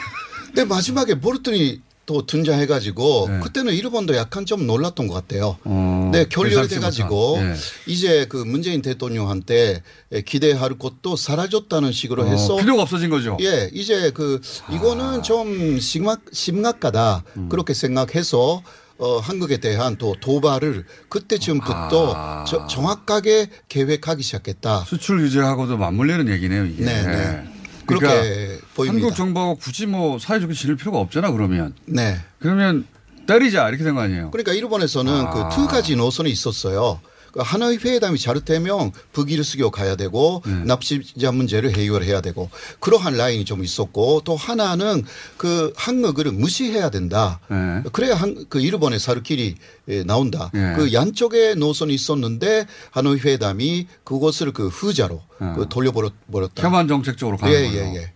근데 0.49 0.65
마지막에 0.65 1.21
보르튼이 1.21 1.83
또 2.09 2.25
등장해가지고 2.25 3.27
네. 3.29 3.41
그때는 3.41 3.75
일본도 3.75 4.17
약간 4.17 4.47
좀 4.47 4.67
놀랐던 4.67 5.09
것 5.09 5.15
같아요. 5.15 5.59
어, 5.65 6.09
네, 6.11 6.25
결렬이 6.27 6.55
예상치 6.55 6.75
돼가지고 6.77 7.37
못한. 7.37 7.51
예. 7.51 7.57
이제 7.87 8.25
그 8.31 8.39
문재인 8.39 8.81
대통령한테 8.81 9.83
기대할 10.25 10.79
것도 10.79 11.17
사라졌다는 11.17 11.93
식으로 11.93 12.27
해서 12.27 12.55
어, 12.55 12.57
필요가 12.57 12.83
없어진 12.83 13.11
거죠. 13.11 13.37
예, 13.43 13.69
이제 13.75 14.11
그 14.13 14.41
이거는 14.73 15.23
좀 15.23 15.79
심각 15.79 16.23
심각하다 16.33 17.25
음. 17.37 17.49
그렇게 17.51 17.75
생각해서 17.75 18.63
어 18.99 19.19
한국에 19.19 19.59
대한 19.59 19.97
또 19.97 20.15
도발을 20.21 20.85
그때쯤부터 21.09 22.13
아. 22.17 22.45
저- 22.47 22.67
정확하게 22.67 23.49
계획하기 23.69 24.23
시작했다. 24.23 24.85
수출 24.87 25.19
규제하고도 25.21 25.77
맞물리는 25.77 26.29
얘기네요, 26.29 26.65
이게. 26.67 26.85
네, 26.85 27.03
네. 27.05 27.49
그러니까 27.87 28.11
그렇게 28.13 28.59
보입니다. 28.75 29.05
한국 29.07 29.17
정부하고 29.17 29.55
굳이 29.57 29.87
뭐 29.87 30.19
사이좋게 30.19 30.53
지낼 30.55 30.77
필요가 30.77 30.99
없잖아, 30.99 31.31
그러면. 31.31 31.75
네. 31.87 32.19
그러면 32.41 32.87
때리자 33.27 33.69
이렇게 33.69 33.85
된 33.85 33.95
거 33.95 34.01
아니에요. 34.01 34.31
그러니까 34.33 34.53
일본에서는 34.53 35.13
아. 35.27 35.49
그두 35.49 35.69
가지 35.69 35.95
노선이 35.95 36.29
있었어요. 36.31 37.01
그 37.33 37.41
하나의 37.41 37.79
회담이 37.79 38.19
잘 38.19 38.41
되면 38.41 38.93
북일 39.13 39.45
수교 39.45 39.71
가야 39.71 39.97
되고 39.97 40.43
네. 40.47 40.53
납치자 40.65 41.33
문제를 41.33 41.77
해결해야 41.77 42.21
되고 42.21 42.51
그러한 42.81 43.17
라인이 43.17 43.45
좀 43.45 43.65
있었고 43.65 44.23
또 44.25 44.37
하나는 44.37 45.05
그 45.37 45.73
한국을 45.77 46.33
무시해야 46.33 46.91
된다. 46.91 47.41
네. 47.51 47.83
그래야 47.93 48.15
한, 48.15 48.47
그 48.49 48.61
일본의 48.61 48.99
살 48.99 49.23
길이 49.23 49.57
예, 49.89 50.03
나온다. 50.05 50.51
네. 50.53 50.75
그 50.75 50.93
양쪽의 50.93 51.57
노선이 51.57 51.95
있었는데 51.95 52.67
하노이 52.91 53.21
회담이 53.21 53.87
그것을 54.05 54.53
그 54.53 54.69
후자로 54.69 55.23
네. 55.41 55.53
그 55.57 55.67
돌려버렸다. 55.69 56.63
혐한 56.63 56.89
정책 56.89 57.17
쪽으로 57.19 57.37
가는 57.37 57.55
예, 57.55 57.69
거예요. 57.69 57.83
예, 57.83 57.97
예. 57.97 58.13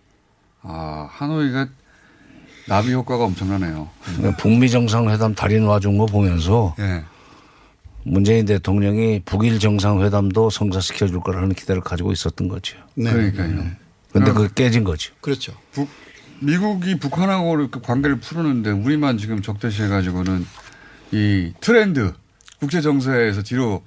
아, 0.62 1.08
하노이가 1.10 1.68
나비 2.68 2.92
효과가 2.92 3.24
엄청나네요. 3.24 3.88
북미 4.38 4.70
정상회담 4.70 5.34
달인 5.34 5.64
와준 5.64 5.98
거 5.98 6.06
보면서 6.06 6.74
예. 6.78 7.02
문재인 8.04 8.46
대통령이 8.46 9.20
북일 9.24 9.58
정상회담도 9.58 10.50
성사시켜 10.50 11.06
줄 11.06 11.20
거라는 11.20 11.54
기대를 11.54 11.82
가지고 11.82 12.12
있었던 12.12 12.48
거죠. 12.48 12.76
네. 12.94 13.12
그러니까요. 13.12 13.64
근데 14.12 14.32
그게 14.32 14.48
깨진 14.54 14.84
거죠. 14.84 15.14
그렇죠. 15.20 15.52
미국이 16.40 16.98
북한하고 16.98 17.58
이렇게 17.60 17.80
관계를 17.80 18.18
풀었는데 18.18 18.70
우리만 18.70 19.18
지금 19.18 19.42
적대시해 19.42 19.88
가지고는 19.88 20.44
이 21.12 21.52
트렌드 21.60 22.12
국제 22.58 22.80
정세에서 22.80 23.42
뒤로 23.42 23.82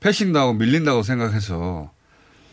패싱당하고 0.00 0.54
밀린다고 0.54 1.02
생각해서 1.02 1.90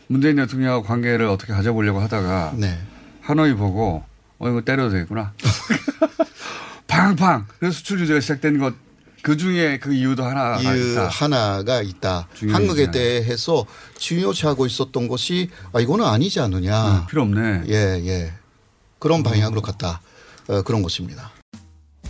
문재인 0.06 0.36
대통령하고 0.36 0.84
관계를 0.84 1.26
어떻게 1.26 1.52
가져보려고 1.52 2.00
하다가 2.00 2.54
네. 2.56 2.78
하노이 3.20 3.54
보고 3.54 4.04
어 4.38 4.48
이거 4.48 4.60
때려도 4.60 4.90
되겠구나. 4.90 5.32
팡팡. 6.86 7.46
그래서 7.58 7.76
수출 7.76 7.98
규제가 7.98 8.20
시작된 8.20 8.58
것 8.58 8.74
그 9.28 9.36
중에 9.36 9.78
그 9.78 9.92
이유도 9.92 10.24
하나가 10.24 10.58
이유 10.58 10.92
있다. 10.92 11.08
하나가 11.08 11.82
있다. 11.82 12.28
한국에. 12.50 12.90
대해서 12.90 13.66
중요시하고 13.98 14.64
있었던 14.64 15.06
것이 15.06 15.50
아 15.74 15.80
이거는 15.80 16.06
아니지 16.06 16.40
않느냐. 16.40 17.00
음, 17.02 17.06
필요 17.10 17.22
없네. 17.24 17.64
예, 17.68 17.74
예. 18.06 18.32
그런 18.98 19.22
방향으로 19.22 19.60
갔다. 19.60 20.00
어, 20.48 20.62
그런 20.62 20.80
것입니다. 20.82 21.30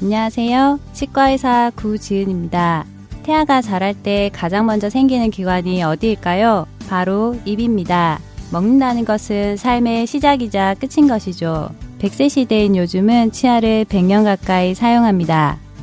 안녕하세요. 0.01 0.79
치과의사 0.93 1.73
구지은입니다. 1.75 2.87
태아가 3.25 3.63
자랄 3.63 3.95
때 3.95 4.31
가장 4.33 4.67
먼저 4.67 4.89
생기는 4.89 5.29
기관이 5.33 5.83
어디일까요? 5.83 6.69
바로 6.89 7.37
입입니다. 7.45 8.21
먹는다는 8.53 9.05
것은 9.05 9.57
삶의 9.57 10.07
시작이자 10.07 10.77
끝인 10.79 11.09
것이죠. 11.09 11.75
100세 11.99 12.31
시대인 12.31 12.77
요즘은 12.77 13.33
치아를 13.33 13.87
100년 13.87 14.23
가까이 14.23 14.77
사용합니다. 14.77 15.59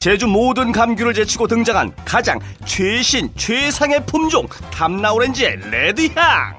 제주 0.00 0.26
모든 0.26 0.72
감귤을 0.72 1.12
제치고 1.14 1.46
등장한 1.48 1.92
가장 2.04 2.38
최신 2.64 3.28
최상의 3.36 4.04
품종 4.06 4.46
탐나오렌지의 4.70 5.58
레드향. 5.70 6.54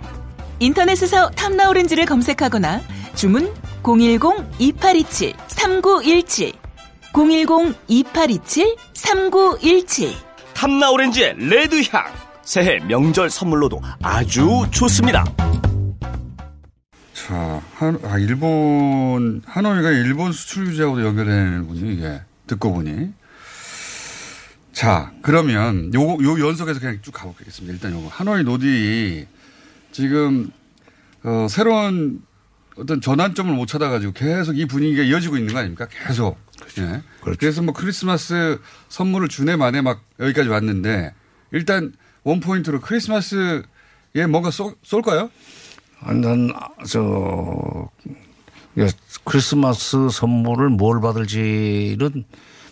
인터넷에서 0.59 1.29
탐나오렌지를 1.31 2.05
검색하거나 2.05 2.81
주문 3.15 3.51
010-2827-3917 3.83 6.53
010-2827-3917 7.13 10.13
탐나오렌지의 10.53 11.35
레드향. 11.37 12.05
새해 12.43 12.79
명절 12.79 13.29
선물로도 13.29 13.81
아주 14.01 14.65
좋습니다. 14.71 15.23
자, 17.13 17.61
한, 17.75 17.99
아, 18.05 18.17
일본, 18.17 19.41
하노이가 19.45 19.91
일본 19.91 20.31
수출 20.31 20.65
규제하고도 20.65 21.05
연결되는군요, 21.05 21.91
이게. 21.91 22.21
듣고 22.47 22.73
보니. 22.73 23.09
자, 24.77 25.11
그러면 25.23 25.91
요, 25.95 26.01
요 26.01 26.47
연속해서 26.47 26.79
그냥 26.79 26.99
쭉 27.01 27.09
가보겠습니다. 27.11 27.73
일단 27.73 27.93
요거. 27.93 28.09
하노이 28.09 28.43
노디 28.43 29.25
지금, 29.91 30.51
어, 31.23 31.47
새로운 31.49 32.21
어떤 32.77 33.01
전환점을 33.01 33.51
못 33.55 33.65
찾아가지고 33.65 34.13
계속 34.13 34.55
이 34.55 34.67
분위기가 34.67 35.01
이어지고 35.01 35.37
있는 35.37 35.51
거 35.51 35.61
아닙니까? 35.61 35.87
계속. 35.87 36.37
예. 36.77 37.01
그렇죠. 37.21 37.39
그래서 37.39 37.63
뭐 37.63 37.73
크리스마스 37.73 38.59
선물을 38.89 39.29
주네 39.29 39.55
만에 39.55 39.81
막 39.81 40.03
여기까지 40.19 40.47
왔는데 40.47 41.11
일단 41.53 41.91
원포인트로 42.21 42.79
크리스마스에 42.79 43.63
뭔가 44.29 44.51
쏠, 44.51 44.75
쏠까요? 44.83 45.31
아니, 46.01 46.21
난, 46.21 46.53
저, 46.87 47.89
예, 48.77 48.89
크리스마스 49.23 50.09
선물을 50.11 50.69
뭘 50.69 51.01
받을지는 51.01 52.25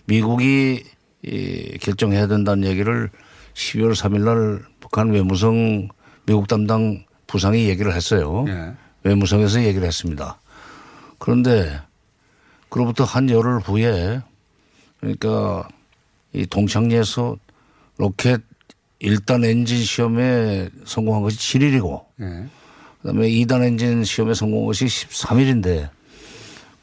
미국이 0.06 0.84
이, 1.26 1.78
결정해야 1.80 2.28
된다는 2.28 2.68
얘기를 2.68 3.10
12월 3.54 3.96
3일 3.96 4.22
날 4.22 4.62
북한 4.80 5.10
외무성 5.12 5.88
미국 6.26 6.48
담당 6.48 7.04
부상이 7.28 7.68
얘기를 7.68 7.94
했어요. 7.94 8.46
예. 8.48 8.74
외무성에서 9.04 9.64
얘기를 9.64 9.88
했습니다. 9.88 10.40
그런데 11.20 11.80
그로부터 12.70 13.04
한 13.04 13.30
열흘 13.30 13.60
후에 13.60 14.22
그러니까 15.00 15.68
이 16.34 16.46
동창리에서 16.46 17.38
로켓 17.98 18.42
1단 19.02 19.46
엔진 19.46 19.84
시험에 19.84 20.70
성공한 20.86 21.22
것이 21.22 21.38
7일이고 21.38 22.06
예. 22.22 22.46
그다음에 23.02 23.30
2단 23.30 23.64
엔진 23.64 24.04
시험에 24.04 24.34
성공한 24.34 24.68
것이 24.68 24.86
13일인데 24.86 25.90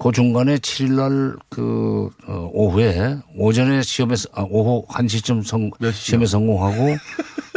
그 0.03 0.11
중간에 0.11 0.57
7일 0.59 0.93
날그 0.95 2.11
어, 2.27 2.51
오후에 2.53 3.19
오전에 3.37 3.83
시험에 3.83 4.17
서- 4.17 4.29
아, 4.35 4.45
오후 4.51 4.85
1시쯤 4.89 5.45
성? 5.45 5.71
시험에 5.93 6.27
성공하고 6.27 6.97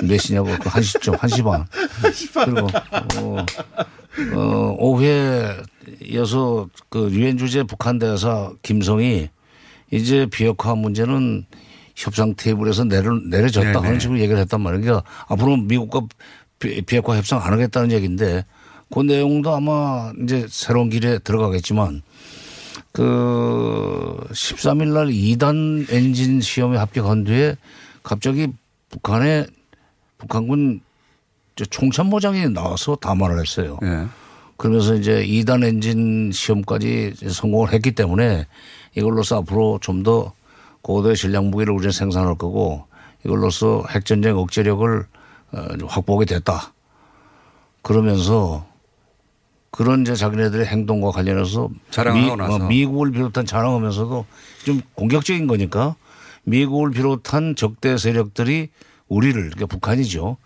몇 0.04 0.18
시냐고 0.20 0.50
그 0.60 0.70
1시쯤 0.70 1.18
1시 1.18 1.44
반. 1.44 1.66
그리고 2.46 2.68
어, 3.20 3.46
어, 4.36 4.76
오후에 4.78 5.56
이어서 6.04 6.68
그 6.90 7.10
유엔 7.12 7.38
주재 7.38 7.64
북한 7.64 7.98
대사 7.98 8.52
김성이 8.62 9.30
이제 9.92 10.28
비핵화 10.32 10.76
문제는 10.76 11.46
협상 11.96 12.36
테이블에서 12.36 12.84
내려, 12.84 13.14
내려졌다 13.28 13.72
네네. 13.72 13.86
하는 13.86 14.00
식으로 14.00 14.20
얘기를 14.20 14.38
했단 14.42 14.62
말이에요. 14.62 14.82
그러니까 14.84 15.10
앞으로 15.30 15.58
미국과 15.58 16.02
비- 16.60 16.82
비핵화 16.84 17.16
협상 17.18 17.42
안 17.42 17.54
하겠다는 17.54 17.92
얘기인데 17.92 18.46
그 18.94 19.00
내용도 19.00 19.56
아마 19.56 20.12
이제 20.22 20.46
새로운 20.50 20.90
길에 20.90 21.18
들어가겠지만 21.20 22.04
그 22.96 24.18
13일 24.32 24.94
날 24.94 25.08
2단 25.08 25.92
엔진 25.92 26.40
시험에 26.40 26.78
합격한 26.78 27.26
뒤에 27.26 27.58
갑자기 28.04 28.48
북한의 28.90 29.48
북한군 30.18 30.80
저 31.58 31.66
총참모장이 31.66 32.50
나와서 32.50 32.96
담화를 32.96 33.40
했어요. 33.40 33.78
예. 33.84 34.06
그러면서 34.56 34.96
이제 34.96 35.26
2단 35.26 35.66
엔진 35.66 36.32
시험까지 36.32 37.16
성공을 37.30 37.74
했기 37.74 37.92
때문에 37.92 38.48
이걸로서 38.96 39.40
앞으로 39.40 39.80
좀 39.82 40.04
더 40.04 40.34
고도의 40.86 41.18
전략 41.18 41.46
무기를 41.46 41.74
우리는 41.74 41.92
생산할 41.92 42.36
거고 42.36 42.86
이걸로서 43.26 43.84
핵전쟁 43.90 44.38
억제력을 44.38 45.06
어, 45.52 45.68
확보하게 45.88 46.26
됐다. 46.26 46.74
그러면서 47.82 48.68
그런 49.76 50.04
이제 50.04 50.16
자기네들의 50.16 50.66
행동과 50.68 51.12
관련해서 51.12 51.70
미. 52.14 52.30
어, 52.30 52.60
미국을 52.60 53.12
비롯한 53.12 53.46
자랑하면서도 53.46 54.26
좀 54.64 54.82
공격적인 54.94 55.48
거니까 55.48 55.98
미국을 56.46 56.92
비롯한 56.92 57.58
적대 57.58 57.98
세력들이 57.98 58.70
우리를 59.10 59.34
그러니까 59.34 59.66
북한이죠. 59.66 60.38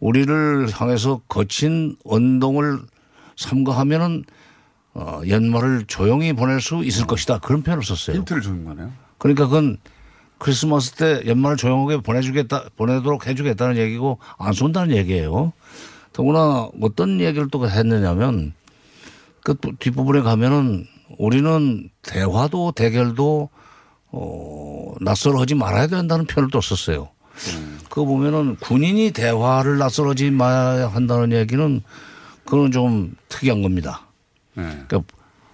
우리를 0.00 0.68
향해서 0.70 1.22
거친 1.28 1.96
언동을 2.04 2.80
삼가하면은 3.38 4.24
어, 4.92 5.22
연말을 5.26 5.84
조용히 5.86 6.34
보낼 6.34 6.60
수 6.60 6.84
있을 6.84 7.06
것이다. 7.06 7.38
그런 7.38 7.62
표현을 7.62 7.82
썼어요. 7.82 8.18
힌트를 8.18 8.42
주는 8.42 8.66
거네요. 8.66 8.92
그러니까 9.16 9.46
그건 9.46 9.78
크리스마스 10.36 10.92
때 10.92 11.22
연말을 11.26 11.56
조용하게 11.56 12.02
보내주겠다, 12.02 12.66
보내도록 12.76 13.26
해주겠다는 13.26 13.78
얘기고 13.78 14.18
안 14.36 14.52
쏜다는 14.52 14.94
얘기예요. 14.94 15.54
더구나 16.12 16.68
어떤 16.82 17.18
얘기를 17.18 17.48
또 17.50 17.66
했느냐면 17.66 18.52
그 19.44 19.54
뒷부분에 19.78 20.22
가면은 20.22 20.86
우리는 21.18 21.90
대화도 22.02 22.72
대결도 22.72 23.50
어, 24.10 24.94
낯설어하지 25.00 25.54
말아야 25.54 25.86
된다는 25.86 26.24
표현을 26.24 26.50
또 26.50 26.60
썼어요. 26.60 27.10
그거 27.90 28.06
보면은 28.06 28.56
군인이 28.56 29.10
대화를 29.10 29.76
낯설어지 29.78 30.30
말아야 30.30 30.88
한다는 30.88 31.32
얘기는 31.32 31.82
그건 32.44 32.72
좀 32.72 33.14
특이한 33.28 33.60
겁니다. 33.62 34.06
네. 34.54 34.64
그러니까 34.88 35.02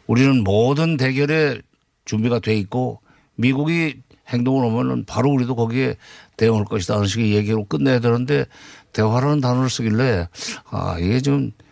우리는 0.07 0.44
모든 0.44 0.96
대결에 0.96 1.61
준비가 2.05 2.38
돼 2.38 2.57
있고 2.59 3.00
미국이 3.35 3.96
행동을 4.29 4.70
하면은 4.70 5.05
바로 5.05 5.31
우리도 5.31 5.57
거기에 5.57 5.96
대응할 6.37 6.64
것이다 6.64 6.94
하는 6.94 7.07
식의 7.07 7.33
얘기로 7.33 7.64
끝내야 7.64 7.98
되는데 7.98 8.44
대화라는 8.92 9.40
단어를 9.40 9.68
쓰길래 9.68 10.29
아 10.70 10.96
이게 11.00 11.20
좀 11.20 11.50
어, 11.50 11.68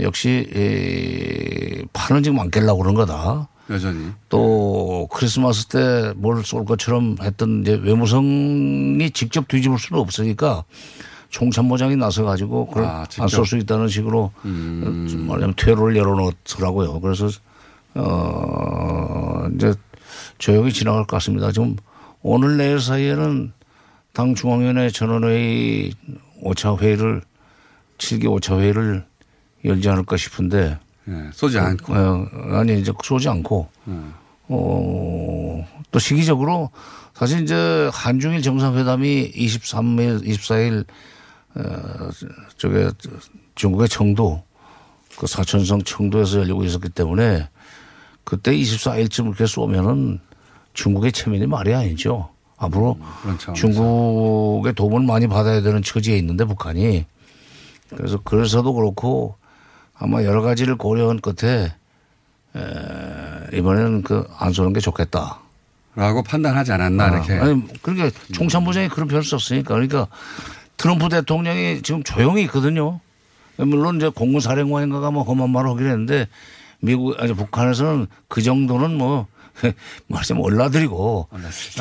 역시 0.00 0.46
이 0.54 1.84
판은 1.92 2.22
지금 2.22 2.38
안 2.40 2.50
깰라고 2.50 2.78
그런 2.80 2.94
거다. 2.94 3.48
여전히. 3.70 4.10
또 4.28 5.08
크리스마스 5.12 5.66
때 5.66 5.78
뭘 6.20 6.42
쏠 6.44 6.64
것처럼 6.64 7.16
했던 7.22 7.62
이제 7.62 7.78
외무성이 7.82 9.10
직접 9.12 9.48
뒤집을 9.48 9.78
수는 9.78 10.00
없으니까 10.00 10.64
총참모장이 11.30 11.96
나서 11.96 12.24
가지고 12.24 12.66
그걸 12.66 12.84
아, 12.84 13.06
직접. 13.08 13.22
안쏠 13.24 13.46
수 13.46 13.56
있다는 13.56 13.88
식으로 13.88 14.32
음. 14.44 15.06
좀 15.08 15.26
말하자면 15.26 15.54
퇴로를 15.56 15.96
열어놓더라고요. 15.96 17.00
그래서 17.00 17.28
어, 17.94 19.46
이제 19.54 19.74
조용히 20.38 20.72
지나갈 20.72 21.02
것 21.06 21.16
같습니다. 21.16 21.52
좀 21.52 21.76
오늘 22.22 22.56
내일 22.56 22.80
사이에는 22.80 23.52
당 24.12 24.34
중앙위원회 24.34 24.90
전원회의 24.90 25.92
5차 26.44 26.78
회의를 26.80 27.22
7기 27.98 28.24
5차 28.24 28.58
회의를 28.58 29.04
열지 29.64 29.88
않을까 29.88 30.16
싶은데 30.16 30.78
예, 31.08 31.30
쏘지 31.32 31.58
않고. 31.58 31.94
어, 31.94 32.26
아니 32.52 32.80
이제 32.80 32.92
쏘지 33.02 33.28
않고 33.28 33.68
음. 33.88 34.14
어, 34.48 35.66
또 35.90 35.98
시기적으로 35.98 36.70
사실 37.14 37.42
이제 37.42 37.90
한중일 37.92 38.42
정상회담이 38.42 39.32
23일, 39.32 40.24
24일 40.24 40.84
어, 41.54 42.10
저게 42.56 42.88
중국의 43.54 43.88
청도 43.88 44.42
그 45.18 45.26
사천성 45.26 45.82
청도에서 45.82 46.40
열리고 46.40 46.64
있었기 46.64 46.88
때문에 46.90 47.48
그때 48.24 48.52
24일쯤 48.56 49.24
그렇게 49.24 49.46
쏘면은 49.46 50.20
중국의 50.74 51.12
체면이 51.12 51.46
말이 51.46 51.74
아니죠. 51.74 52.30
앞으로 52.56 52.98
차원에서. 53.38 53.52
중국의 53.54 54.72
도움을 54.74 55.02
많이 55.02 55.26
받아야 55.26 55.60
되는 55.60 55.82
처지에 55.82 56.16
있는데 56.18 56.44
북한이 56.44 57.04
그래서 57.90 58.18
그래서도 58.22 58.72
그렇고 58.72 59.36
아마 59.94 60.24
여러 60.24 60.42
가지를 60.42 60.76
고려한 60.76 61.20
끝에 61.20 61.72
에, 62.56 63.56
이번에는 63.56 64.02
그안 64.02 64.52
쏘는 64.52 64.72
게 64.72 64.80
좋겠다. 64.80 65.38
라고 65.94 66.22
판단하지 66.22 66.72
않았나 66.72 67.08
이렇게. 67.08 67.34
아, 67.34 67.44
아니, 67.44 67.62
그러니까 67.82 68.10
총참부장이 68.32 68.88
그런 68.88 69.08
표현을 69.08 69.24
썼으니까 69.24 69.74
그러니까 69.74 70.06
트럼프 70.78 71.08
대통령이 71.08 71.82
지금 71.82 72.02
조용히 72.02 72.42
있거든요. 72.44 73.00
물론 73.58 73.96
이제 73.96 74.08
공군사령관인가가 74.08 75.10
뭐 75.10 75.22
험한 75.22 75.50
말을 75.50 75.70
하긴 75.70 75.86
했는데 75.86 76.28
미국 76.80 77.20
아니 77.20 77.34
북한에서는 77.34 78.06
그 78.28 78.42
정도는 78.42 78.96
뭐 78.96 79.26
말하자면 80.08 80.42
올라드리고 80.42 81.28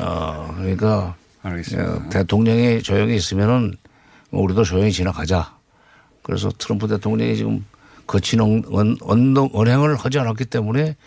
어 0.02 0.54
그러니까 0.58 1.16
알겠습니다. 1.42 1.92
어, 1.92 2.10
대통령이 2.10 2.84
조용히 2.84 3.16
있으면은 3.16 3.76
우리도 4.32 4.64
조용히 4.64 4.92
지나가자. 4.92 5.56
그래서 6.22 6.52
트럼프 6.58 6.88
대통령이 6.88 7.36
지금 7.38 7.66
거친 8.12 8.42
언, 8.42 8.62
언, 8.72 8.98
언, 9.02 9.38
언행을 9.54 9.96
하지 9.96 10.20
않았기 10.20 10.46
때문에 10.46 10.98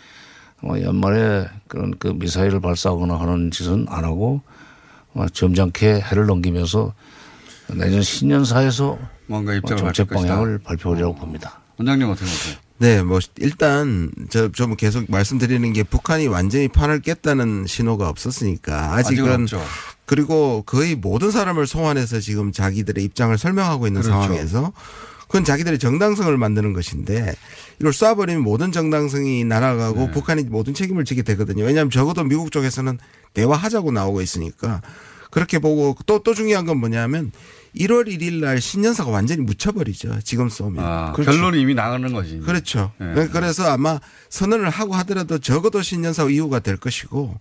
어, 0.63 0.73
연말에 0.81 1.45
그런 1.67 1.93
그 1.99 2.07
미사일을 2.07 2.59
발사하거나 2.61 3.15
하는 3.19 3.51
짓은 3.51 3.85
안 3.89 4.03
하고 4.03 4.41
어, 5.13 5.27
점잖게 5.31 6.01
해를 6.01 6.25
넘기면서 6.25 6.93
내년 7.67 8.01
신년사에서 8.01 8.97
뭔가 9.27 9.51
어, 9.51 9.55
입장을 9.55 9.77
정책 9.77 10.07
밝힐 10.09 10.15
것이다. 10.15 10.33
방향을 10.35 10.57
발표하려고 10.59 11.13
봅니다. 11.13 11.59
원장님 11.77 12.09
어떻게 12.09 12.25
보세요? 12.25 12.55
네, 12.79 13.03
뭐 13.03 13.19
일단 13.37 14.09
저 14.29 14.49
좀 14.49 14.75
계속 14.75 15.05
말씀드리는 15.09 15.71
게 15.73 15.83
북한이 15.83 16.25
완전히 16.25 16.67
판을 16.67 17.01
깼다는 17.01 17.67
신호가 17.67 18.09
없었으니까 18.09 18.95
아직은 18.95 19.23
아직은 19.25 19.41
없죠. 19.43 19.61
그리고 20.07 20.63
거의 20.65 20.95
모든 20.95 21.29
사람을 21.29 21.67
소환해서 21.67 22.19
지금 22.19 22.51
자기들의 22.51 23.03
입장을 23.03 23.37
설명하고 23.37 23.85
있는 23.87 24.01
그렇죠. 24.01 24.19
상황에서 24.23 24.73
그건 25.27 25.43
자기들의 25.43 25.79
정당성을 25.79 26.35
만드는 26.37 26.73
것인데 26.73 27.35
이걸 27.79 27.91
쏴버리면 27.91 28.39
모든 28.39 28.71
정당성이 28.71 29.43
날아가고 29.43 30.05
네. 30.05 30.11
북한이 30.11 30.43
모든 30.43 30.73
책임을 30.73 31.05
지게 31.05 31.23
되거든요. 31.23 31.63
왜냐하면 31.63 31.89
적어도 31.89 32.23
미국 32.23 32.51
쪽에서는 32.51 32.97
대화하자고 33.33 33.91
나오고 33.91 34.21
있으니까 34.21 34.81
그렇게 35.31 35.59
보고 35.59 35.95
또또 36.05 36.33
중요한 36.33 36.65
건 36.65 36.77
뭐냐면 36.77 37.31
1월 37.75 38.07
1일 38.07 38.35
날 38.35 38.61
신년사가 38.61 39.11
완전히 39.11 39.41
묻혀버리죠. 39.41 40.19
지금 40.23 40.47
쏘면. 40.47 40.83
아, 40.83 41.11
그렇죠. 41.11 41.31
결론이 41.31 41.59
이미 41.59 41.75
나가는 41.75 42.13
거지. 42.13 42.39
그렇죠. 42.39 42.93
네. 42.99 43.27
그래서 43.27 43.69
아마 43.69 43.99
선언을 44.29 44.69
하고 44.69 44.95
하더라도 44.95 45.39
적어도 45.39 45.81
신년사 45.81 46.29
이후가 46.29 46.59
될 46.59 46.77
것이고 46.77 47.37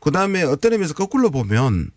그 0.00 0.10
다음에 0.10 0.42
어떤 0.42 0.72
의미에서 0.72 0.94
거꾸로 0.94 1.30
보면 1.30 1.90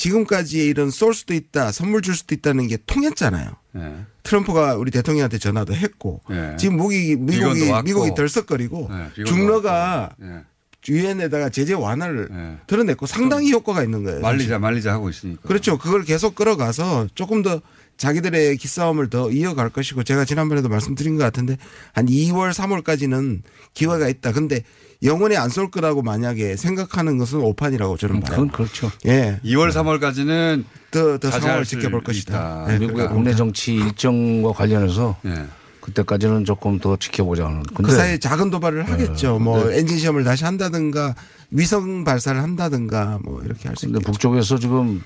지금까지의 0.00 0.66
이런 0.66 0.90
쏠 0.90 1.12
수도 1.12 1.34
있다, 1.34 1.72
선물 1.72 2.00
줄 2.00 2.14
수도 2.14 2.34
있다는 2.34 2.68
게 2.68 2.78
통했잖아요. 2.86 3.50
예. 3.76 3.94
트럼프가 4.22 4.76
우리 4.76 4.90
대통령한테 4.90 5.36
전화도 5.36 5.74
했고 5.74 6.22
예. 6.30 6.56
지금 6.58 6.76
미국이 6.76 7.16
미국이. 7.16 7.70
미국이 7.84 8.14
덜썩거리고 8.14 8.88
예, 8.90 9.12
비건도 9.14 9.30
중러가. 9.30 10.10
예. 10.22 10.44
유엔에다가 10.88 11.50
제재 11.50 11.74
완화를 11.74 12.28
예. 12.32 12.58
드러냈고 12.66 13.04
상당히 13.04 13.52
효과가 13.52 13.84
있는 13.84 14.02
거예요. 14.02 14.20
말리자 14.20 14.58
말리자 14.58 14.90
하고 14.90 15.10
있으니까. 15.10 15.42
그렇죠. 15.46 15.76
그걸 15.76 16.04
계속 16.04 16.34
끌어가서 16.34 17.08
조금 17.14 17.42
더 17.42 17.60
자기들의 17.98 18.56
기싸움을 18.56 19.10
더 19.10 19.30
이어갈 19.30 19.68
것이고 19.68 20.04
제가 20.04 20.24
지난번에도 20.24 20.70
말씀드린 20.70 21.18
것 21.18 21.24
같은데 21.24 21.58
한 21.92 22.06
2월, 22.06 22.54
3월까지는 22.54 23.42
기회가 23.74 24.08
있다. 24.08 24.32
근데 24.32 24.64
영원히 25.02 25.36
안 25.36 25.48
쏠 25.50 25.70
거라고 25.70 26.02
만약에 26.02 26.56
생각하는 26.56 27.16
것은 27.18 27.40
오판이라고 27.40 27.96
저는 27.96 28.20
봐요. 28.20 28.30
그건 28.30 28.48
그렇죠. 28.50 28.90
예. 29.06 29.40
2월 29.44 29.70
3월까지는 29.72 30.64
더, 30.90 31.18
더 31.18 31.30
자제할 31.30 31.40
상황을 31.40 31.64
수 31.64 31.70
지켜볼. 31.76 32.02
것이다. 32.02 32.66
예, 32.68 32.72
미국의 32.78 32.94
그렇게 32.96 33.14
국내. 33.14 33.34
정치 33.34 33.74
일정과 33.74 34.52
관련해서 34.52 35.16
예. 35.24 35.46
그때까지는 35.80 36.44
조금 36.44 36.78
더 36.78 36.96
지켜보자 36.96 37.46
하는. 37.46 37.62
그 37.62 37.74
근데 37.76 37.92
사이에 37.92 38.18
작은 38.18 38.50
도발을 38.50 38.88
하겠죠. 38.90 39.38
뭐 39.38 39.70
엔진 39.72 39.98
시험을 39.98 40.24
다시 40.24 40.44
한다든가 40.44 41.14
위성 41.50 42.04
발사를 42.04 42.40
한다든가 42.40 43.18
뭐 43.24 43.40
이렇게 43.42 43.68
할 43.68 43.76
수 43.76 43.86
있겠죠. 43.86 44.04
북쪽에서 44.04 44.58
지금 44.58 45.02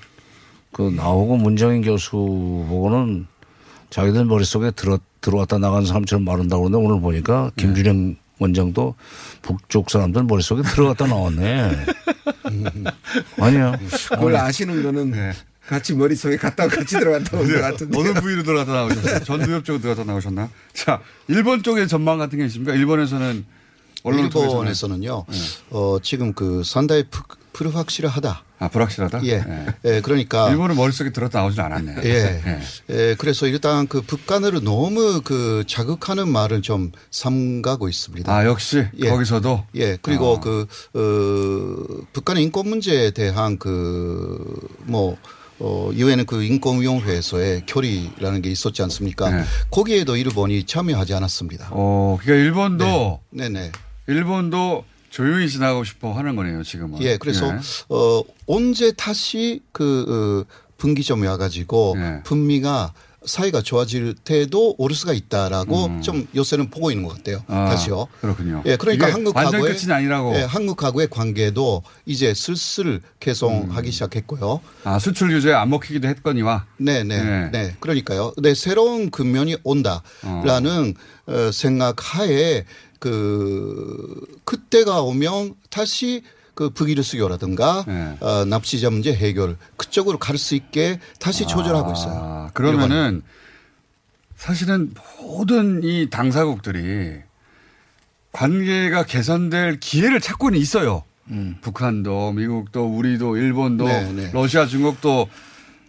그 0.73 0.81
나오고 0.93 1.37
문정인 1.37 1.81
교수 1.81 2.11
보고는 2.67 3.27
자기들 3.89 4.25
머릿속에 4.25 4.71
들어, 4.71 4.99
들어왔다 5.21 5.57
나간 5.59 5.85
사람처럼 5.85 6.25
말한다고 6.25 6.63
그러는데 6.63 6.85
오늘 6.85 7.01
보니까 7.01 7.51
김준영 7.55 8.17
원장도 8.39 8.95
북쪽 9.41 9.89
사람들 9.89 10.23
머릿속에 10.23 10.61
들어갔다 10.63 11.07
나왔네. 11.07 11.85
아니야. 13.39 13.77
그걸 14.09 14.35
아시는 14.35 14.83
거는 14.83 15.11
네. 15.11 15.31
같이 15.67 15.93
머릿속에 15.95 16.37
갔다 16.37 16.67
같이 16.67 16.97
들어갔다 16.99 17.37
온것 17.37 17.59
같은데. 17.61 17.97
어느 17.97 18.13
부위로 18.13 18.43
들어갔다 18.43 18.71
나오셨어요? 18.73 19.19
전두엽 19.23 19.65
쪽으로 19.65 19.81
들어갔다 19.81 20.03
나오셨나? 20.11 20.49
자, 20.73 21.01
일본 21.27 21.63
쪽에 21.63 21.87
전망 21.87 22.17
같은 22.17 22.37
게 22.37 22.45
있습니까? 22.45 22.73
일본에서는 22.75 23.45
언론을 24.03 24.29
통해서는 24.29 24.57
일본에서는 25.01 25.25
어, 25.71 25.97
지금 26.03 26.33
그 26.33 26.61
산다이 26.63 27.05
프- 27.09 27.23
프르확실하다. 27.53 28.43
아 28.57 28.69
불확실하다. 28.69 29.25
예. 29.25 29.43
예, 29.83 30.01
그러니까 30.01 30.49
일본은 30.49 30.75
머릿속에 30.75 31.11
들었다 31.11 31.39
나오진 31.39 31.59
않았네. 31.61 31.95
예. 32.05 32.41
예, 32.89 33.15
그래서 33.17 33.47
일단 33.47 33.87
그 33.87 34.01
북한을 34.01 34.63
너무 34.63 35.21
그 35.23 35.63
자극하는 35.67 36.29
말을 36.29 36.61
좀 36.61 36.91
삼가고 37.11 37.89
있습니다. 37.89 38.33
아 38.33 38.45
역시 38.45 38.85
예. 38.99 39.09
거기서도 39.09 39.65
예, 39.75 39.97
그리고 40.01 40.37
아. 40.37 40.39
그, 40.39 40.65
어, 40.93 42.05
북한의 42.13 42.43
인권 42.43 42.69
문제에 42.69 43.11
대한 43.11 43.57
그, 43.57 44.67
뭐, 44.83 45.17
어, 45.59 45.89
유엔의 45.93 46.25
그 46.25 46.43
인권위원회에서의 46.43 47.65
결의라는 47.65 48.41
게 48.41 48.49
있었지 48.49 48.81
않습니까? 48.83 49.29
네. 49.29 49.43
거기에도 49.71 50.17
일본이 50.17 50.65
참여하지 50.65 51.13
않았습니다. 51.13 51.69
어, 51.71 52.17
그러니까 52.21 52.45
일본도 52.45 53.19
네 53.31 53.49
네. 53.49 53.71
일본도 54.07 54.83
조용히 55.15 55.47
지나가고 55.47 55.85
싶어 55.85 56.11
하는 56.11 56.35
거네요 56.35 56.61
지금은. 56.61 57.01
예, 57.01 57.15
그래서 57.15 57.47
예. 57.47 57.57
어 57.87 58.21
언제 58.47 58.91
다시 58.91 59.61
그 59.71 60.45
어, 60.45 60.53
분기점에 60.75 61.25
와가지고 61.25 61.95
예. 61.97 62.21
분미가 62.25 62.93
사이가 63.25 63.61
좋아질 63.61 64.15
때도 64.23 64.75
오를 64.77 64.95
수가 64.95 65.13
있다라고 65.13 66.01
좀 66.01 66.27
요새는 66.35 66.69
보고 66.69 66.91
있는 66.91 67.07
것 67.07 67.15
같아요. 67.17 67.43
음. 67.49 67.55
아, 67.55 67.69
다시요. 67.69 68.07
그렇군요. 68.21 68.63
예, 68.65 68.75
그러니까 68.75 69.11
한국하고의. 69.13 69.75
예, 70.35 70.41
한국하고의 70.43 71.09
관계도 71.09 71.83
이제 72.05 72.33
슬슬 72.33 72.85
음. 72.85 73.01
개성하기 73.19 73.91
시작했고요. 73.91 74.61
아 74.83 74.99
수출 74.99 75.29
규제 75.29 75.53
안 75.53 75.69
먹히기도 75.69 76.07
했거니와. 76.07 76.65
네, 76.77 77.03
네, 77.03 77.23
네. 77.23 77.49
네. 77.51 77.75
그러니까요. 77.79 78.33
네, 78.37 78.53
새로운 78.53 79.09
국면이 79.09 79.57
온다라는 79.63 80.93
어. 81.27 81.51
생각하에 81.51 82.65
그 82.99 84.21
그때가 84.45 85.01
오면 85.01 85.55
다시 85.69 86.23
그 86.55 86.69
북이르 86.69 87.03
수교라든가 87.03 87.83
네. 87.85 88.17
어, 88.21 88.45
납치자 88.45 88.89
문제 88.89 89.13
해결 89.13 89.57
그쪽으로 89.77 90.17
갈 90.17 90.37
수 90.37 90.55
있게 90.55 90.99
다시 91.19 91.45
조절하고 91.45 91.91
있어요. 91.93 92.13
아, 92.23 92.49
그러면은 92.53 93.21
사실은 94.35 94.93
모든 95.21 95.83
이 95.83 96.09
당사국들이 96.09 97.19
관계가 98.31 99.03
개선될 99.05 99.79
기회를 99.79 100.19
찾고는 100.19 100.57
있어요. 100.59 101.03
북한도 101.61 102.33
미국도 102.33 102.85
우리도 102.85 103.37
일본도 103.37 103.87
네, 103.87 104.11
네. 104.11 104.29
러시아 104.33 104.65
중국도 104.67 105.27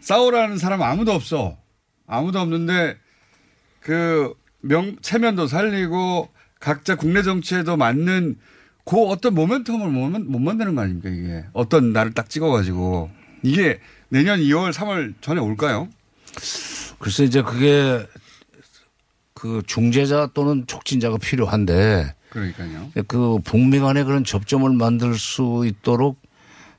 싸우라는 0.01 0.57
사람 0.59 0.83
아무도 0.83 1.13
없어. 1.13 1.57
아무도 2.07 2.39
없는데 2.41 2.97
그 3.81 4.33
명, 4.61 4.97
체면도 5.03 5.47
살리고 5.49 6.29
각자 6.61 6.95
국내 6.95 7.23
정치에도 7.23 7.77
맞는 7.77 8.39
그 8.87 8.97
어떤 9.09 9.35
모멘텀을 9.35 9.91
못, 9.91 10.09
만- 10.09 10.31
못 10.31 10.39
만드는 10.39 10.75
거 10.77 10.83
아닙니까 10.83 11.09
이게. 11.11 11.45
어떤 11.53 11.93
날을 11.93 12.15
딱 12.15 12.31
찍어가지고 12.31 13.11
이게 13.43 13.81
내년 14.09 14.39
2월 14.41 14.73
3월 14.73 15.15
전에 15.21 15.41
올까요? 15.41 15.89
글쎄 17.01 17.25
이제 17.25 17.43
그게 17.43 18.07
그 19.35 19.63
중재자 19.67 20.31
또는 20.35 20.67
촉진자가 20.69 21.19
필요한데 21.19 22.15
그러니까요. 22.31 22.91
그 23.09 23.39
북미 23.45 23.81
간의 23.81 24.05
그런 24.05 24.23
접점을 24.25 24.71
만들 24.73 25.15
수 25.19 25.65
있도록 25.67 26.19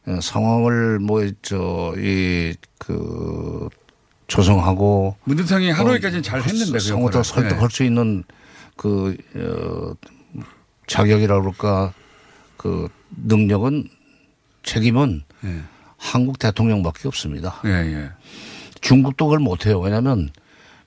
어, 0.08 0.20
상황을 0.22 1.00
뭐 1.00 1.20
뭐저 1.22 1.94
이 1.98 2.56
그 2.80 3.68
조성하고 4.28 5.18
문대통령이 5.26 5.72
하노이까지는 5.72 6.24
잘 6.24 6.42
했는데 6.42 6.74
그 6.74 6.80
상호 6.80 7.10
다 7.10 7.20
역할을. 7.20 7.24
설득할 7.50 7.70
수 7.70 7.84
있는 7.84 8.24
그 8.78 9.18
어, 9.36 9.94
자격이라 10.88 11.40
그럴까 11.42 11.94
그 12.56 12.88
능력은 13.26 13.90
책임은 14.64 15.24
예. 15.46 15.62
한국 15.98 16.40
대통령밖에 16.40 17.08
없습니다. 17.08 17.62
예, 17.66 17.70
예. 17.70 18.10
중국도 18.82 19.26
그걸 19.26 19.40
못해요. 19.40 19.80
왜냐하면 19.80 20.30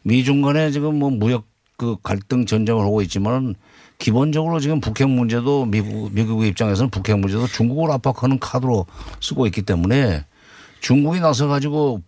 미중 0.03 0.43
간에 0.43 0.71
지금 0.71 0.99
뭐 0.99 1.11
무역 1.11 1.45
그 1.77 1.97
갈등 2.03 2.47
전쟁을 2.47 2.83
하고 2.83 3.03
있지만 3.03 3.55
기본적으로 3.99 4.61
지금 4.61 4.81
북핵 4.81 5.09
문제도 5.09 5.65
미국, 5.67 6.13
미국의 6.13 6.51
입장에서는 6.51 6.91
북핵 6.91 7.19
문제도 7.19 7.47
중국을 7.47 7.91
압박하는 7.91 8.39
카드로 8.39 8.87
쓰고 9.21 9.47
있기 9.47 9.63
때문에 9.63 10.25
중국이 10.81 11.21
나서 11.21 11.47
가지고 11.49 12.03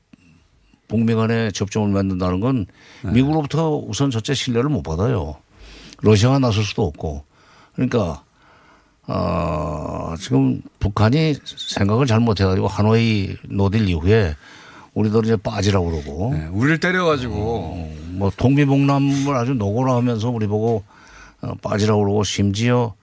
북미 0.88 1.14
간에 1.14 1.50
접점을 1.50 1.88
만든다는 1.88 2.40
건 2.40 2.66
미국으로부터 3.02 3.76
우선 3.76 4.11
첫째 4.11 4.35
신뢰를 4.35 4.68
못 4.68 4.83
받아요. 4.83 5.37
러시아가 6.00 6.38
나설 6.38 6.64
수도 6.64 6.85
없고. 6.85 7.24
그러니까 7.75 8.23
어, 9.07 10.15
지금 10.19 10.63
북한이 10.79 11.35
생각을 11.45 12.07
잘못해가지고 12.07 12.69
하노이 12.69 13.37
no 13.49 13.62
deal 13.62 13.88
이후에 13.89 14.35
우리도 14.95 15.21
이제 15.23 15.37
빠지라고 15.37 15.91
그러고. 15.91 16.35
네, 16.35 16.47
우리를 16.53 16.79
때려가지고. 16.81 17.35
어, 17.35 17.95
뭐 18.11 18.31
통미봉남을 18.37 19.35
아주 19.35 19.55
노골화 19.55 19.97
하면서 19.97 20.29
우리 20.29 20.47
보고 20.47 20.85
어, 21.41 21.55
빠지라고 21.63 22.03
그러고 22.03 22.25
심지어 22.25 22.95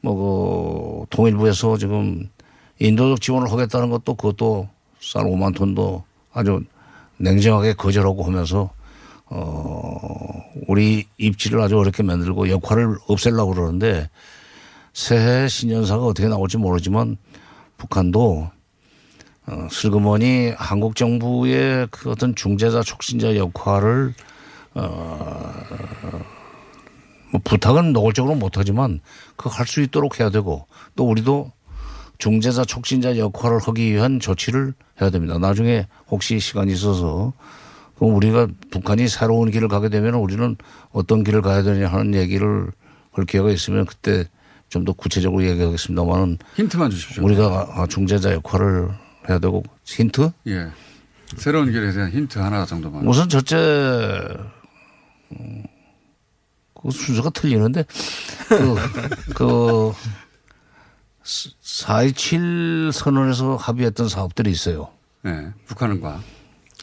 뭐 0.00 0.14
그 0.14 1.06
통일부에서 1.10 1.78
지금 1.78 2.28
인도적 2.78 3.20
지원을 3.20 3.50
하겠다는 3.50 3.90
것도 3.90 4.14
그것도 4.14 4.68
쌀 5.00 5.24
5만 5.24 5.54
톤도 5.54 6.04
아주 6.32 6.62
냉정하게 7.18 7.74
거절하고 7.74 8.24
하면서 8.24 8.70
어 9.34 10.44
우리 10.68 11.06
입지를 11.16 11.60
아주 11.62 11.78
어렵게 11.78 12.02
만들고 12.02 12.50
역할을 12.50 12.98
없애려고 13.08 13.54
그러는데 13.54 14.10
새해 14.92 15.48
신년사가 15.48 16.04
어떻게 16.04 16.28
나올지 16.28 16.58
모르지만 16.58 17.16
북한도 17.78 18.50
어, 19.46 19.68
슬그머니 19.70 20.52
한국 20.56 20.94
정부의 20.96 21.88
그 21.90 22.10
어떤 22.10 22.34
중재자 22.34 22.82
촉진자 22.82 23.36
역할을 23.36 24.12
어, 24.74 25.52
뭐 27.32 27.40
부탁은 27.42 27.92
노골적으로 27.94 28.34
못하지만 28.34 29.00
그 29.36 29.48
할 29.48 29.66
수 29.66 29.80
있도록 29.80 30.20
해야 30.20 30.28
되고 30.30 30.66
또 30.94 31.08
우리도 31.08 31.50
중재자 32.18 32.64
촉진자 32.66 33.16
역할을 33.16 33.58
하기 33.60 33.92
위한 33.92 34.20
조치를 34.20 34.74
해야 35.00 35.10
됩니다. 35.10 35.38
나중에 35.38 35.86
혹시 36.10 36.38
시간이 36.38 36.72
있어서 36.74 37.32
그럼 38.02 38.16
우리가 38.16 38.48
북한이 38.72 39.06
새로운 39.06 39.52
길을 39.52 39.68
가게 39.68 39.88
되면 39.88 40.14
우리는 40.14 40.56
어떤 40.90 41.22
길을 41.22 41.40
가야 41.40 41.62
되냐 41.62 41.86
하는 41.86 42.14
얘기를 42.14 42.66
할 43.12 43.24
기회가 43.26 43.48
있으면 43.50 43.86
그때 43.86 44.26
좀 44.68 44.84
더 44.84 44.92
구체적으로 44.92 45.44
얘기하겠습니다만은 45.44 46.38
힌트만 46.56 46.90
주십시오. 46.90 47.22
우리가 47.22 47.86
중재자 47.88 48.32
역할을 48.32 48.88
해야 49.28 49.38
되고 49.38 49.62
힌트? 49.84 50.32
예. 50.48 50.68
새로운 51.36 51.70
길에 51.70 51.92
대한 51.92 52.10
힌트 52.10 52.40
하나 52.40 52.66
정도만. 52.66 53.06
우선 53.06 53.28
첫째 53.28 53.56
음, 55.30 55.62
그 56.74 56.90
순서가 56.90 57.30
틀리는데 57.30 57.84
그, 58.48 58.74
그 59.36 59.92
4.27 61.22 62.90
선언에서 62.90 63.54
합의했던 63.54 64.08
사업들이 64.08 64.50
있어요. 64.50 64.88
예. 65.24 65.52
북한과. 65.66 66.20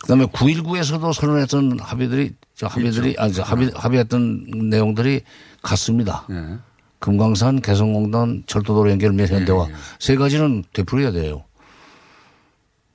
그다음에 0.02 0.26
9.19에서도 0.28 1.14
선언했던 1.14 1.80
합의들이 1.82 2.34
저 2.56 2.68
합의들이 2.68 3.16
아니 3.18 3.34
저 3.34 3.44
합의 3.44 3.72
합의했던 3.76 4.70
내용들이 4.70 5.22
같습니다. 5.62 6.26
예. 6.32 6.58
금강산 7.00 7.62
개성공단 7.62 8.44
철도도로 8.46 8.90
연결 8.92 9.14
및 9.14 9.30
현대화 9.30 9.66
예, 9.68 9.72
예. 9.72 9.76
세 10.00 10.16
가지는 10.16 10.64
되풀이해야 10.74 11.12
돼요. 11.12 11.44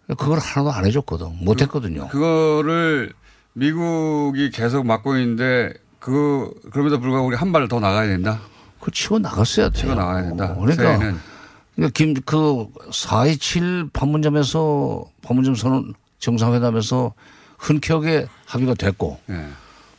그걸 0.08 0.38
하나도 0.38 0.70
안 0.72 0.84
해줬거든. 0.86 1.38
못했거든요. 1.44 2.08
그거를 2.08 3.12
미국이 3.54 4.50
계속 4.50 4.84
막고 4.86 5.16
있는데 5.16 5.72
그 5.98 6.50
그럼에도 6.70 7.00
불구하고 7.00 7.28
우리 7.28 7.36
한 7.36 7.52
발 7.52 7.66
더 7.68 7.80
나가야 7.80 8.08
된다. 8.08 8.40
그 8.80 8.90
치고 8.90 9.18
나갔어야 9.20 9.70
돼요. 9.70 9.80
치고 9.80 9.94
나가야 9.94 10.22
된다. 10.24 10.54
그러니까. 10.54 10.98
그러니까 11.74 11.92
김, 11.94 12.14
그, 12.14 12.68
4.27 12.90 13.92
판문점에서, 13.92 15.04
판문점 15.22 15.54
선언 15.56 15.92
정상회담에서 16.24 17.12
흔쾌하게 17.58 18.26
합의가 18.46 18.74
됐고 18.74 19.18
예. 19.30 19.46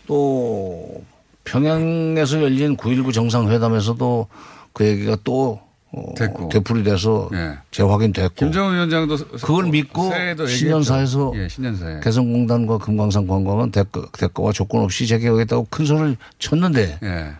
또 0.07 1.03
평양에서 1.43 2.41
열린 2.41 2.75
9.19 2.75 3.13
정상회담에서도 3.13 4.27
그 4.73 4.85
얘기가 4.85 5.17
또 5.23 5.59
어, 5.91 6.13
됐고. 6.17 6.49
되풀이 6.49 6.83
돼서 6.83 7.29
예. 7.33 7.57
재확인됐고 7.71 8.33
김정은 8.35 8.73
위원장도 8.73 9.17
그걸 9.41 9.67
믿고 9.67 10.11
신년사에서. 10.47 11.31
예, 11.35 11.47
신년사에. 11.47 11.99
개성공단과 12.01 12.79
금강산 12.79 13.27
관광은 13.27 13.71
대가, 13.71 14.01
대가와 14.11 14.51
조건 14.51 14.81
없이 14.81 15.07
재개하겠다고 15.07 15.67
큰 15.69 15.85
소리를 15.85 16.17
쳤는데 16.39 16.99
예. 17.03 17.33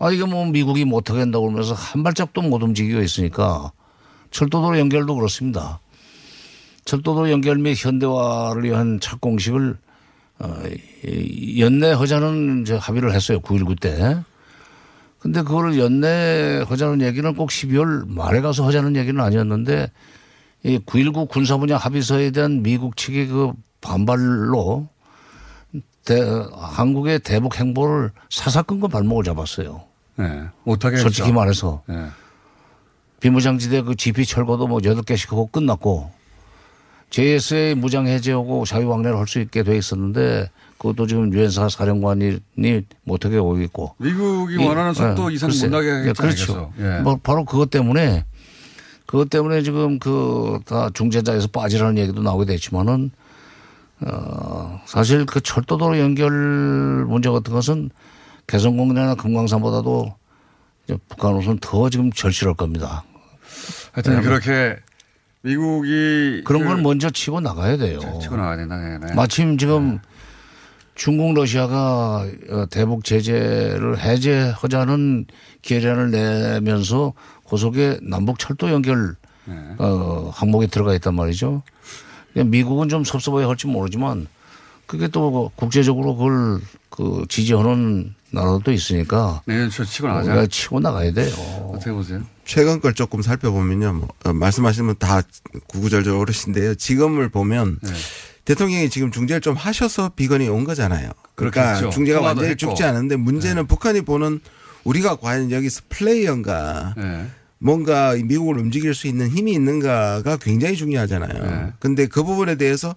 아, 0.00 0.10
이게 0.10 0.24
뭐 0.24 0.44
미국이 0.46 0.84
못하겠다고 0.84 1.40
그러면서 1.46 1.74
한 1.74 2.02
발짝도 2.02 2.42
못 2.42 2.62
움직이고 2.62 3.00
있으니까 3.00 3.72
철도도로 4.30 4.78
연결도 4.78 5.14
그렇습니다. 5.14 5.80
철도도로 6.92 7.30
연결 7.30 7.58
및 7.58 7.74
현대화를 7.76 8.64
위한 8.64 8.98
착공식을 8.98 9.76
어, 10.40 10.54
이- 11.04 11.60
연내하자는 11.60 12.62
이제 12.62 12.76
합의를 12.76 13.12
했어요. 13.12 13.40
9.19 13.40 13.78
때. 13.78 14.16
근데 15.18 15.42
그거를 15.42 15.78
연내하자는 15.78 17.02
얘기는 17.02 17.34
꼭 17.34 17.50
12월 17.50 18.08
말에 18.08 18.40
가서 18.40 18.64
하자는 18.66 18.96
얘기는 18.96 19.20
아니었는데 19.22 19.90
이 20.64 20.78
9.19 20.78 21.28
군사분야 21.28 21.76
합의서에 21.76 22.30
대한 22.30 22.62
미국 22.62 22.96
측의 22.96 23.26
그 23.26 23.52
반발로 23.82 24.88
대, 26.06 26.20
한국의 26.56 27.18
대북 27.18 27.58
행보를 27.60 28.12
사사건건 28.30 28.88
발목을 28.90 29.24
잡았어요. 29.24 29.82
예. 30.20 30.44
못하게. 30.64 30.96
솔직히 30.96 31.32
말해서 31.32 31.82
예. 31.90 32.06
비무장지대 33.20 33.82
그 33.82 33.94
GP 33.94 34.24
철거도 34.24 34.66
뭐 34.66 34.80
여덟 34.84 35.02
개씩 35.02 35.32
하고 35.32 35.46
끝났고 35.48 36.10
JSA 37.10 37.74
무장 37.74 38.06
해제하고 38.06 38.64
자유왕래를 38.64 39.16
할 39.18 39.26
수 39.26 39.40
있게 39.40 39.62
돼 39.62 39.76
있었는데 39.76 40.50
그것도 40.78 41.06
지금 41.06 41.32
유엔사 41.32 41.68
사령관이 41.68 42.38
못하게 43.04 43.38
오고 43.38 43.60
있고 43.62 43.94
미국이 43.98 44.54
이- 44.54 44.64
원하는 44.66 44.92
속도 44.94 45.30
예, 45.30 45.34
이상. 45.34 45.50
못 45.50 45.68
나게 45.70 45.86
예, 45.88 45.92
하겠지 45.92 46.20
그렇죠. 46.20 46.72
예. 46.78 47.00
뭐 47.00 47.18
바로 47.22 47.44
그것 47.44 47.70
때문에 47.70 48.24
그것 49.06 49.30
때문에 49.30 49.62
지금 49.62 49.98
그 49.98 50.60
다 50.66 50.90
중재자에서 50.92 51.48
빠지라는 51.48 51.96
얘기도 51.98 52.22
나오게 52.22 52.44
됐지만은 52.44 53.10
어 54.02 54.80
사실 54.86 55.24
그 55.26 55.40
철도도로 55.40 55.98
연결 55.98 56.30
문제 57.08 57.30
같은 57.30 57.52
것은 57.52 57.90
개성공단이나 58.46 59.14
금강산보다도 59.16 60.14
북한으로서는 61.08 61.58
더 61.60 61.90
지금 61.90 62.12
절실할 62.12 62.54
겁니다. 62.54 63.02
하여튼 63.92 64.20
그렇게 64.22 64.76
미국이 65.48 66.42
그런 66.44 66.64
걸 66.66 66.76
그- 66.76 66.82
먼저 66.82 67.10
치고 67.10 67.40
나가야 67.40 67.76
돼요. 67.78 67.98
치고 68.20 68.36
나가야 68.36 68.56
된다. 68.56 68.76
네, 68.76 68.98
네. 68.98 69.14
마침 69.14 69.56
지금 69.58 69.98
중국 70.94 71.34
러시아가 71.34 72.26
어, 72.50 72.66
대북 72.70 73.04
제재를 73.04 73.98
해제하자는 74.00 75.26
계란을 75.62 76.10
내면서 76.10 77.12
그 77.48 77.56
속에 77.56 77.98
남북 78.02 78.38
철도 78.38 78.70
연결 78.70 79.14
네. 79.46 79.54
어, 79.78 80.30
항목이 80.34 80.66
들어가 80.68 80.92
있단 80.94 81.14
말이죠. 81.14 81.62
미국은 82.34 82.88
좀 82.88 83.04
섭섭해 83.04 83.44
할지 83.44 83.66
모르지만 83.66 84.26
그게 84.86 85.08
또 85.08 85.50
국제적으로 85.56 86.14
그걸 86.16 86.60
그 86.90 87.24
지지하는 87.28 88.14
나라도 88.30 88.72
있으니까 88.72 89.42
내년 89.46 89.70
초 89.70 89.84
치고 89.84 90.06
나가자. 90.08 90.32
우리가 90.32 90.46
치고 90.48 90.80
나가야 90.80 91.12
돼요. 91.12 91.32
어떻게 91.74 91.92
보세요? 91.92 92.22
최근 92.44 92.80
걸 92.80 92.94
조금 92.94 93.22
살펴보면요. 93.22 93.92
뭐, 93.94 94.08
어, 94.24 94.32
말씀하시면 94.32 94.96
다 94.98 95.22
구구절절 95.68 96.14
어르신데요. 96.14 96.74
지금을 96.74 97.30
보면 97.30 97.78
네. 97.82 97.90
대통령이 98.44 98.90
지금 98.90 99.10
중재를 99.10 99.40
좀 99.40 99.54
하셔서 99.54 100.10
비건이 100.10 100.48
온 100.48 100.64
거잖아요. 100.64 101.10
그러니까 101.34 101.62
그렇겠죠. 101.74 101.90
중재가 101.90 102.20
완전히 102.20 102.48
했고. 102.50 102.58
죽지 102.58 102.84
않은데 102.84 103.16
문제는 103.16 103.66
북한이 103.66 104.02
보는 104.02 104.40
우리가 104.84 105.16
과연 105.16 105.50
여기서 105.50 105.82
플레이어인가 105.88 106.94
네. 106.96 107.26
뭔가 107.58 108.14
이 108.14 108.22
미국을 108.22 108.58
움직일 108.58 108.94
수 108.94 109.06
있는 109.06 109.28
힘이 109.28 109.52
있는가가 109.52 110.36
굉장히 110.38 110.76
중요하잖아요. 110.76 111.42
네. 111.44 111.72
근데 111.78 112.06
그 112.06 112.22
부분에 112.24 112.54
대해서 112.56 112.94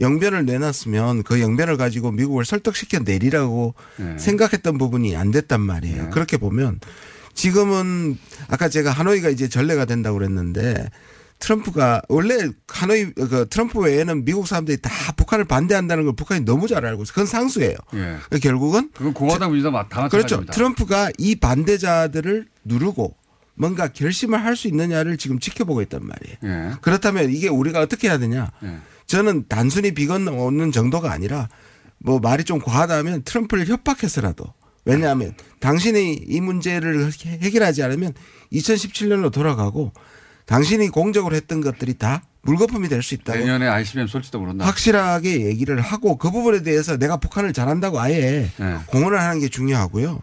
영변을 0.00 0.44
내놨으면 0.46 1.22
그 1.22 1.40
영변을 1.40 1.76
가지고 1.76 2.10
미국을 2.12 2.44
설득시켜 2.44 3.00
내리라고 3.00 3.74
네. 3.96 4.18
생각했던 4.18 4.78
부분이 4.78 5.16
안 5.16 5.30
됐단 5.30 5.60
말이에요. 5.60 6.10
그렇게 6.10 6.36
보면 6.36 6.80
지금은 7.34 8.18
아까 8.48 8.68
제가 8.68 8.90
하노이가 8.90 9.28
이제 9.28 9.48
전례가 9.48 9.84
된다고 9.84 10.18
그랬는데 10.18 10.88
트럼프가 11.40 12.00
원래 12.08 12.48
하노이 12.68 13.12
그 13.12 13.46
트럼프 13.50 13.78
외에는 13.80 14.24
미국 14.24 14.46
사람들이 14.46 14.80
다 14.80 14.90
북한을 15.16 15.44
반대한다는 15.44 16.04
걸 16.04 16.14
북한이 16.16 16.44
너무 16.44 16.68
잘 16.68 16.86
알고 16.86 17.02
있어. 17.02 17.12
그건 17.12 17.26
상수예요. 17.26 17.76
예. 17.94 17.98
그러니까 17.98 18.38
결국은 18.40 18.90
그건 18.94 19.12
공화당 19.12 19.52
민주당 19.52 19.72
다 19.88 20.08
그렇죠. 20.08 20.44
트럼프가 20.46 21.10
이 21.18 21.34
반대자들을 21.36 22.46
누르고 22.64 23.16
뭔가 23.56 23.88
결심을 23.88 24.42
할 24.44 24.56
수 24.56 24.68
있느냐를 24.68 25.16
지금 25.16 25.38
지켜보고 25.38 25.82
있단 25.82 26.00
말이에요. 26.06 26.36
예. 26.44 26.72
그렇다면 26.80 27.30
이게 27.30 27.48
우리가 27.48 27.80
어떻게 27.80 28.08
해야 28.08 28.18
되냐? 28.18 28.50
예. 28.62 28.78
저는 29.06 29.44
단순히 29.48 29.92
비건 29.92 30.28
오는 30.28 30.72
정도가 30.72 31.10
아니라 31.12 31.48
뭐 31.98 32.18
말이 32.18 32.44
좀 32.44 32.58
과하다면 32.58 33.22
트럼프를 33.24 33.66
협박해서라도 33.66 34.44
왜냐하면 34.84 35.34
당신이 35.60 36.24
이 36.26 36.40
문제를 36.40 37.10
해결하지 37.42 37.82
않으면 37.82 38.12
2017년으로 38.52 39.32
돌아가고 39.32 39.92
당신이 40.46 40.88
공적으로 40.90 41.34
했던 41.34 41.60
것들이 41.62 41.94
다 41.94 42.22
물거품이 42.42 42.88
될 42.88 43.02
수 43.02 43.14
있다고 43.14 43.38
내년에 43.38 43.66
ICBM 43.66 44.06
쏠지도 44.06 44.38
모른다. 44.38 44.66
확실하게 44.66 45.46
얘기를 45.46 45.80
하고 45.80 46.18
그 46.18 46.30
부분에 46.30 46.62
대해서 46.62 46.98
내가 46.98 47.16
북한을 47.16 47.54
잘한다고 47.54 47.98
아예 47.98 48.50
예. 48.60 48.76
공언을 48.86 49.18
하는 49.18 49.40
게 49.40 49.48
중요하고요. 49.48 50.20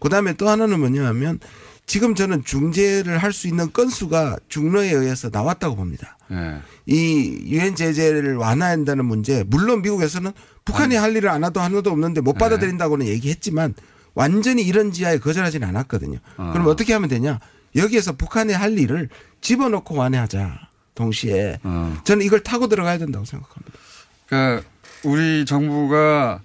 그다음에 0.00 0.32
또 0.34 0.48
하나는 0.48 0.80
뭐냐면 0.80 1.38
지금 1.84 2.14
저는 2.14 2.44
중재를 2.44 3.18
할 3.18 3.32
수 3.32 3.48
있는 3.48 3.70
건수가 3.72 4.38
중러에 4.48 4.90
의해서 4.90 5.28
나왔다고 5.30 5.76
봅니다. 5.76 6.16
예. 6.30 6.60
이 6.86 7.38
유엔 7.46 7.74
제재를 7.74 8.36
완화한다는 8.36 9.04
문제 9.04 9.44
물론 9.46 9.82
미국에서는 9.82 10.32
북한이 10.64 10.94
할 10.96 11.16
일을 11.16 11.28
안 11.30 11.44
하도 11.44 11.60
하나도 11.60 11.90
없는데 11.90 12.20
못 12.20 12.34
받아들인다고는 12.34 13.06
얘기했지만 13.06 13.74
완전히 14.14 14.62
이런 14.62 14.92
지하에 14.92 15.18
거절하지는 15.18 15.66
않았거든요. 15.68 16.18
아. 16.36 16.52
그럼 16.52 16.66
어떻게 16.66 16.92
하면 16.92 17.08
되냐? 17.08 17.38
여기에서 17.76 18.12
북한이 18.12 18.52
할 18.52 18.78
일을 18.78 19.08
집어넣고 19.40 19.94
완화하자. 19.94 20.68
동시에 20.94 21.60
어. 21.62 21.96
저는 22.04 22.26
이걸 22.26 22.40
타고 22.42 22.66
들어가야 22.66 22.98
된다고 22.98 23.24
생각합니다. 23.24 23.78
그러니까 24.26 24.68
우리 25.04 25.44
정부가 25.46 26.40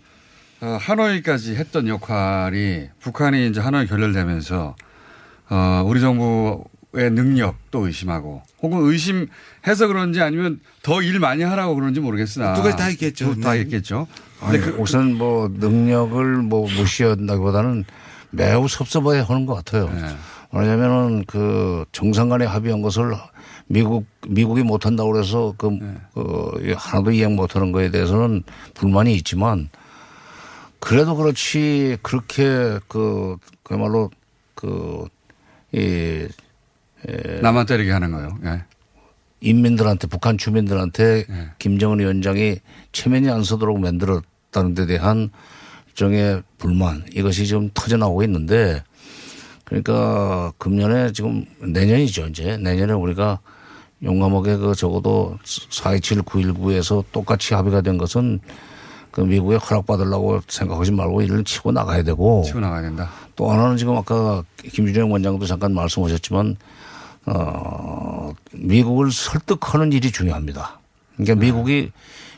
어, 0.62 0.78
하노이까지 0.80 1.56
했던 1.56 1.88
역할이 1.88 2.90
북한이 3.00 3.48
이제 3.48 3.60
하노이 3.60 3.88
결렬되면서 3.88 4.76
어, 5.50 5.84
우리 5.86 6.00
정부의 6.00 6.60
능력도 6.94 7.88
의심하고 7.88 8.44
혹은 8.62 8.80
의심해서 8.86 9.88
그런지 9.88 10.22
아니면 10.22 10.60
더 10.84 11.02
일 11.02 11.20
많이 11.20 11.44
하라고 11.44 11.76
그런지 11.76 12.00
모르겠으나 12.00 12.54
두 12.54 12.62
가지 12.64 12.78
다 12.78 12.90
있겠죠. 12.90 13.34
두- 13.34 13.42
다 13.42 13.54
네. 13.54 13.62
있겠죠. 13.62 14.08
근데 14.40 14.60
그, 14.60 14.78
우선 14.80 15.16
뭐 15.16 15.50
능력을 15.52 16.24
뭐 16.38 16.68
무시한다기보다는 16.70 17.86
매우 18.32 18.68
섭섭해 18.68 19.20
하는 19.20 19.46
것 19.46 19.56
같아요. 19.56 19.90
네. 19.90 20.16
왜냐면은 20.52 21.24
그 21.26 21.86
정상 21.92 22.30
간에 22.30 22.46
합의한 22.46 22.82
것을 22.84 23.14
미국, 23.68 24.06
미국이 24.28 24.62
못 24.62 24.86
한다고 24.86 25.12
그래서 25.14 25.54
그, 25.58 25.68
네. 25.82 25.96
어, 26.16 26.52
하나도 26.76 27.12
이행 27.12 27.36
못 27.36 27.56
하는 27.56 27.72
거에 27.72 27.90
대해서는 27.90 28.44
불만이 28.76 29.16
있지만 29.16 29.70
그래도 30.80 31.16
그렇지 31.16 31.98
그렇게 32.04 32.78
그, 32.88 33.38
그야말로 33.64 34.12
그, 34.54 35.06
이 35.72 36.28
나만 37.42 37.66
때리게 37.66 37.92
하는 37.92 38.12
거예요. 38.12 38.38
예. 38.46 38.64
인민들한테 39.42 40.08
북한 40.08 40.38
주민들한테 40.38 41.26
네. 41.28 41.50
김정은 41.60 42.00
위원장이 42.00 42.60
체면이 42.94 43.30
안 43.30 43.44
서도록 43.44 43.80
만들었다는 43.80 44.74
데 44.74 44.86
대한 44.86 45.32
일종의 45.90 46.44
불만 46.58 47.04
이것이 47.12 47.46
지금 47.46 47.70
터져 47.74 47.98
나오고 47.98 48.24
있는데 48.24 48.84
그러니까 49.66 50.54
금년에 50.58 51.12
지금 51.12 51.46
내년이죠 51.60 52.28
이제 52.28 52.58
내년에 52.58 52.94
우리가 52.94 53.40
용감하게 54.02 54.58
그 54.58 54.76
적어도 54.76 55.38
427, 55.44 56.24
919에서 56.24 57.04
똑같이 57.12 57.54
합의가 57.54 57.82
된 57.82 57.98
것은 57.98 58.40
그 59.12 59.22
미국에 59.22 59.56
허락받으려고 59.56 60.42
생각하지 60.48 60.92
말고 60.92 61.22
일을 61.22 61.44
치고 61.44 61.72
나가야 61.72 62.04
되고 62.04 62.44
치고 62.46 62.60
나가야 62.60 62.82
된다. 62.82 63.10
또 63.36 63.50
하나는 63.50 63.78
지금 63.78 63.96
아까 63.96 64.44
김준영 64.58 65.12
원장도 65.12 65.46
잠깐 65.46 65.74
말씀하셨지만 65.74 66.58
어 67.26 68.34
미국을 68.52 69.12
설득하는 69.12 69.94
일이 69.94 70.12
중요합니다. 70.12 70.80
그러니까 71.16 71.36
미국이 71.36 71.92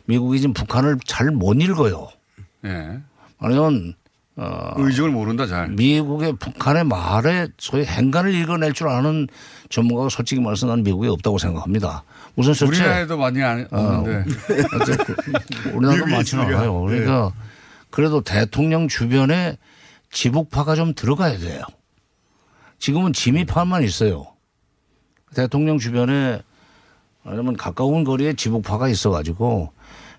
미국이 0.05 0.39
지금 0.39 0.53
북한을 0.53 0.99
잘 1.05 1.31
못 1.31 1.59
읽어요. 1.61 2.09
예. 2.65 2.99
아니면 3.39 3.93
어 4.37 4.73
의중을 4.77 5.11
모른다 5.11 5.47
잘. 5.47 5.69
미국의 5.69 6.33
북한의 6.33 6.83
말에 6.83 7.47
소위 7.57 7.85
행간을 7.85 8.33
읽어낼 8.35 8.73
줄 8.73 8.89
아는 8.89 9.27
전문가가 9.69 10.09
솔직히 10.09 10.41
말해서 10.41 10.67
난 10.67 10.83
미국에 10.83 11.07
없다고 11.07 11.37
생각합니다. 11.37 12.03
우선 12.35 12.53
첫째 12.53 12.67
우리나라에도 12.67 13.17
많이 13.17 13.41
안 13.41 13.67
없는데. 13.71 14.25
어쨌든 14.81 15.15
우리나라도 15.73 16.05
많지는. 16.05 16.45
않아요. 16.45 16.81
그러니까 16.81 17.31
그래도 17.89 18.21
대통령 18.21 18.87
주변에 18.87 19.57
지북파가 20.11 20.75
좀 20.75 20.93
들어가야 20.93 21.37
돼요. 21.39 21.63
지금은 22.77 23.13
지미파만 23.13 23.83
있어요. 23.83 24.27
대통령 25.35 25.77
주변에 25.77 26.41
왜냐면 27.23 27.55
가까운 27.55 28.03
거리에 28.03 28.33
지북파가 28.33 28.87
있어가지고 28.89 29.71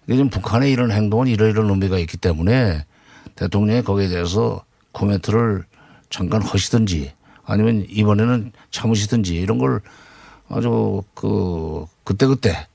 이게 0.07 0.17
지금 0.17 0.31
북한의 0.31 0.71
이런 0.71 0.93
행동은 0.93 1.27
이러이런 1.27 1.69
의미가 1.71 1.99
있기 1.99 2.17
때문에 2.17 2.85
대통령이 3.35 3.83
거기에 3.83 4.09
대해서 4.09 4.65
코멘트를 4.93 5.65
잠깐 6.11 6.43
하시든지 6.43 7.13
아니면 7.45 7.85
이번에는 7.89 8.53
참으시든지 8.71 9.37
이런 9.37 9.59
걸 9.59 9.81
아주 10.49 11.03
그 11.15 11.85
그때그때 12.05 12.67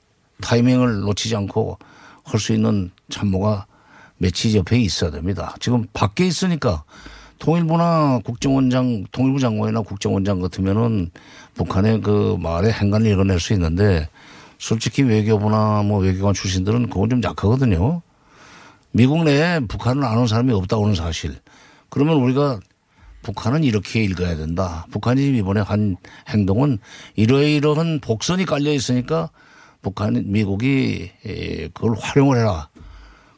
타이밍을 0.42 1.00
놓치지 1.00 1.36
않고 1.36 1.78
할 2.24 2.38
수 2.38 2.52
있는 2.52 2.90
참모가 3.08 3.66
며칠 4.18 4.54
옆에 4.54 4.78
있어야 4.78 5.10
됩니다. 5.10 5.54
지금 5.60 5.86
밖에 5.92 6.26
있으니까 6.26 6.84
통일부나 7.42 8.20
국정원장, 8.24 9.04
통일부 9.10 9.40
장관이나 9.40 9.80
국정원장 9.80 10.40
같으면은 10.40 11.10
북한의 11.54 12.00
그 12.00 12.36
말에 12.38 12.70
행간을 12.70 13.08
이뤄낼 13.08 13.40
수 13.40 13.52
있는데 13.52 14.08
솔직히 14.58 15.02
외교부나 15.02 15.82
뭐 15.82 15.98
외교관 15.98 16.34
출신들은 16.34 16.88
그건 16.88 17.10
좀 17.10 17.20
약하거든요. 17.24 18.00
미국 18.92 19.24
내에 19.24 19.58
북한을 19.58 20.04
아는 20.04 20.28
사람이 20.28 20.52
없다고 20.52 20.84
하는 20.84 20.94
사실. 20.94 21.34
그러면 21.88 22.18
우리가 22.18 22.60
북한은 23.22 23.64
이렇게 23.64 24.04
읽어야 24.04 24.36
된다. 24.36 24.86
북한이 24.92 25.36
이번에 25.38 25.62
한 25.62 25.96
행동은 26.28 26.78
이러이러한 27.16 27.98
복선이 28.02 28.44
깔려 28.44 28.72
있으니까 28.72 29.30
북한, 29.80 30.22
미국이 30.26 31.10
에, 31.26 31.68
그걸 31.74 31.96
활용을 31.98 32.38
해라. 32.38 32.68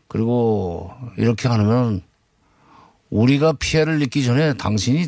그리고 0.08 0.90
이렇게 1.16 1.48
하면 1.48 2.02
우리가 3.14 3.52
피해를 3.52 4.02
입기 4.02 4.24
전에 4.24 4.54
당신이 4.54 5.06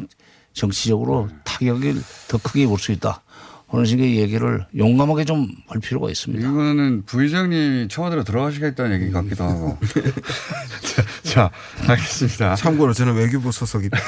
정치적으로 0.53 1.29
타격을 1.45 2.01
더 2.29 2.39
크게 2.39 2.63
입을 2.63 2.79
수 2.79 2.93
있다. 2.93 3.21
하는 3.69 3.85
식의 3.85 4.17
얘기를 4.19 4.65
용감하게 4.79 5.25
좀 5.25 5.49
할 5.67 5.81
필요가 5.81 6.09
있습니다. 6.09 6.49
이거는 6.49 7.03
부의장님이 7.05 7.89
청와대로 7.89 8.23
들어가시겠다는 8.23 9.03
얘기 9.03 9.11
같기도 9.13 9.43
하고. 9.43 9.77
자, 10.83 11.03
자, 11.25 11.51
알겠습니다. 11.89 12.55
참고로 12.55 12.93
저는 12.93 13.17
외교부 13.17 13.51
소속입니다. 13.51 13.99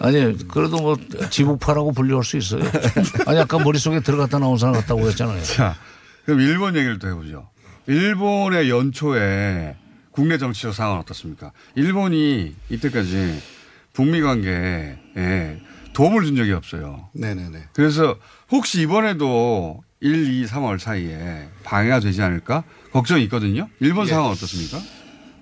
아니 0.00 0.36
그래도 0.48 0.76
뭐 0.82 0.96
지북파라고 1.30 1.92
분류할 1.92 2.24
수 2.24 2.36
있어요. 2.36 2.62
아니 3.26 3.38
아까 3.38 3.58
머릿속에 3.58 4.00
들어갔다 4.00 4.38
나온 4.38 4.58
사람 4.58 4.74
같다고 4.74 5.00
했잖아요. 5.08 5.42
자, 5.44 5.74
그럼 6.26 6.40
일본 6.40 6.76
얘기를 6.76 6.98
또 6.98 7.08
해보죠. 7.08 7.48
일본의 7.86 8.70
연초에 8.70 9.76
국내 10.10 10.38
정치적 10.38 10.74
상황은 10.74 11.00
어떻습니까? 11.00 11.52
일본이 11.74 12.54
이때까지 12.70 13.40
북미 13.92 14.20
관계에 14.20 14.96
도움을 15.92 16.24
준 16.24 16.36
적이 16.36 16.52
없어요. 16.52 17.08
네네네. 17.12 17.68
그래서 17.72 18.16
혹시 18.50 18.82
이번에도 18.82 19.82
1, 20.00 20.42
2, 20.42 20.46
3월 20.46 20.78
사이에 20.78 21.48
방해가 21.62 22.00
되지 22.00 22.20
않을까 22.22 22.64
걱정이 22.92 23.24
있거든요. 23.24 23.68
일본 23.80 24.06
예. 24.06 24.10
상황은 24.10 24.32
어떻습니까? 24.32 24.78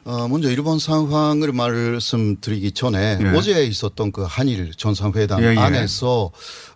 어, 0.05 0.27
먼저 0.29 0.51
일본 0.51 0.79
상황을 0.79 1.53
말씀드리기 1.53 2.73
전에 2.73 3.19
예. 3.21 3.29
어제 3.37 3.65
있었던 3.65 4.13
그 4.13 4.23
한일 4.23 4.73
정상회담 4.77 5.43
예, 5.43 5.55
예. 5.55 5.59
안에서 5.59 6.31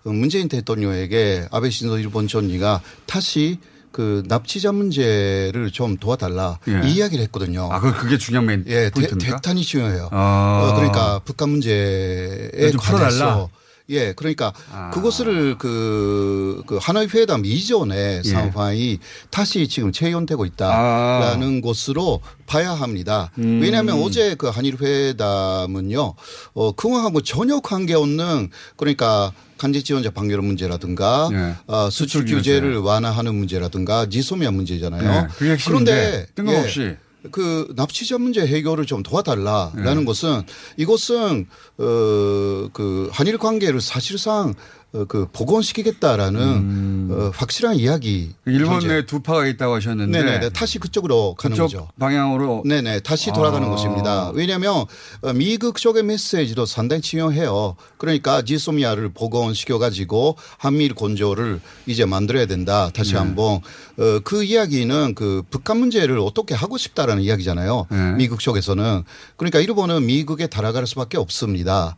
어, 0.04 0.10
문재인 0.10 0.48
대통령에게 0.48 1.48
아베 1.50 1.70
신조 1.70 1.98
일본 1.98 2.28
총리가 2.28 2.80
다시 3.06 3.58
그 3.96 4.22
납치자 4.26 4.72
문제를 4.72 5.70
좀 5.72 5.96
도와달라 5.96 6.58
예. 6.68 6.86
이 6.86 6.96
이야기를 6.96 7.24
했거든요. 7.24 7.72
아, 7.72 7.80
그 7.80 7.94
그게 7.94 8.18
중요한 8.18 8.44
메인 8.44 8.62
예, 8.66 8.90
대, 8.90 8.90
포인트입니까? 8.90 9.36
대단히 9.36 9.62
중요해요. 9.62 10.10
아. 10.12 10.68
어, 10.68 10.74
그러니까 10.76 11.18
북한 11.24 11.48
문제에. 11.48 12.72
관해서 12.78 13.48
예, 13.90 14.12
그러니까 14.12 14.52
아. 14.72 14.90
그것을 14.90 15.58
그, 15.58 16.62
그 16.66 16.78
하노이 16.80 17.06
회담 17.14 17.44
이전의 17.44 18.22
예. 18.24 18.28
상황이 18.28 18.98
다시 19.30 19.68
지금 19.68 19.92
재현되고 19.92 20.44
있다라는 20.44 21.60
것으로 21.60 22.20
봐야 22.46 22.72
합니다. 22.72 23.30
아. 23.32 23.40
음. 23.40 23.60
왜냐하면 23.62 24.02
어제 24.02 24.34
그 24.34 24.48
한일 24.48 24.76
회담은요, 24.80 26.14
어, 26.54 26.72
그거하고 26.72 27.22
전혀 27.22 27.60
관계없는 27.60 28.50
그러니까 28.76 29.32
간제 29.58 29.82
지원자 29.82 30.10
방역 30.10 30.44
문제라든가 30.44 31.30
예. 31.32 31.54
어, 31.66 31.88
수출 31.90 32.24
규제를 32.26 32.78
완화하는 32.78 33.34
문제라든가 33.34 34.06
지소미아 34.06 34.50
문제잖아요. 34.50 35.28
네, 35.40 35.56
그런데 35.64 36.26
뜬금없이 36.34 36.80
예, 36.80 36.96
그 37.32 37.72
납치자 37.74 38.18
문제 38.18 38.46
해결을 38.46 38.86
좀 38.86 39.02
도와달라라는 39.02 39.98
네. 39.98 40.04
것은 40.04 40.42
이것은 40.76 41.46
어 41.78 42.56
그 42.72 43.08
한일 43.12 43.38
관계를 43.38 43.80
사실상 43.80 44.50
어, 44.50 44.85
그 45.04 45.28
복원시키겠다라는 45.32 47.08
어, 47.10 47.30
확실한 47.34 47.76
이야기. 47.76 48.34
음. 48.46 48.52
일본 48.52 48.74
현재. 48.74 48.88
내에 48.88 49.06
두 49.06 49.20
파가 49.20 49.46
있다고 49.46 49.74
하셨는데 49.74 50.22
네네 50.22 50.48
다시 50.50 50.78
그쪽으로 50.78 51.34
가는 51.34 51.54
그쪽 51.56 51.64
거죠. 51.64 51.88
방향으로 51.98 52.62
네네 52.64 53.00
다시 53.00 53.32
돌아가는 53.32 53.66
아. 53.66 53.70
것입니다. 53.70 54.30
왜냐하면 54.34 54.84
어, 55.22 55.32
미국 55.34 55.76
쪽의 55.76 56.02
메시지도 56.04 56.66
상당히 56.66 57.02
중요해요. 57.02 57.76
그러니까 57.98 58.42
지소미아를 58.42 59.10
복원시켜 59.10 59.78
가지고 59.78 60.36
한미일 60.58 60.94
건조를 60.94 61.60
이제 61.86 62.04
만들어야 62.04 62.46
된다. 62.46 62.90
다시 62.94 63.12
네. 63.12 63.18
한번 63.18 63.60
어, 63.98 64.20
그 64.24 64.44
이야기는 64.44 65.14
그 65.14 65.42
북한 65.50 65.78
문제를 65.78 66.18
어떻게 66.18 66.54
하고 66.54 66.78
싶다라는 66.78 67.22
이야기잖아요. 67.22 67.86
네. 67.90 68.12
미국 68.12 68.40
쪽에서는 68.40 69.04
그러니까 69.36 69.60
일본은 69.60 70.06
미국에 70.06 70.46
달아갈 70.46 70.86
수밖에 70.86 71.18
없습니다. 71.18 71.96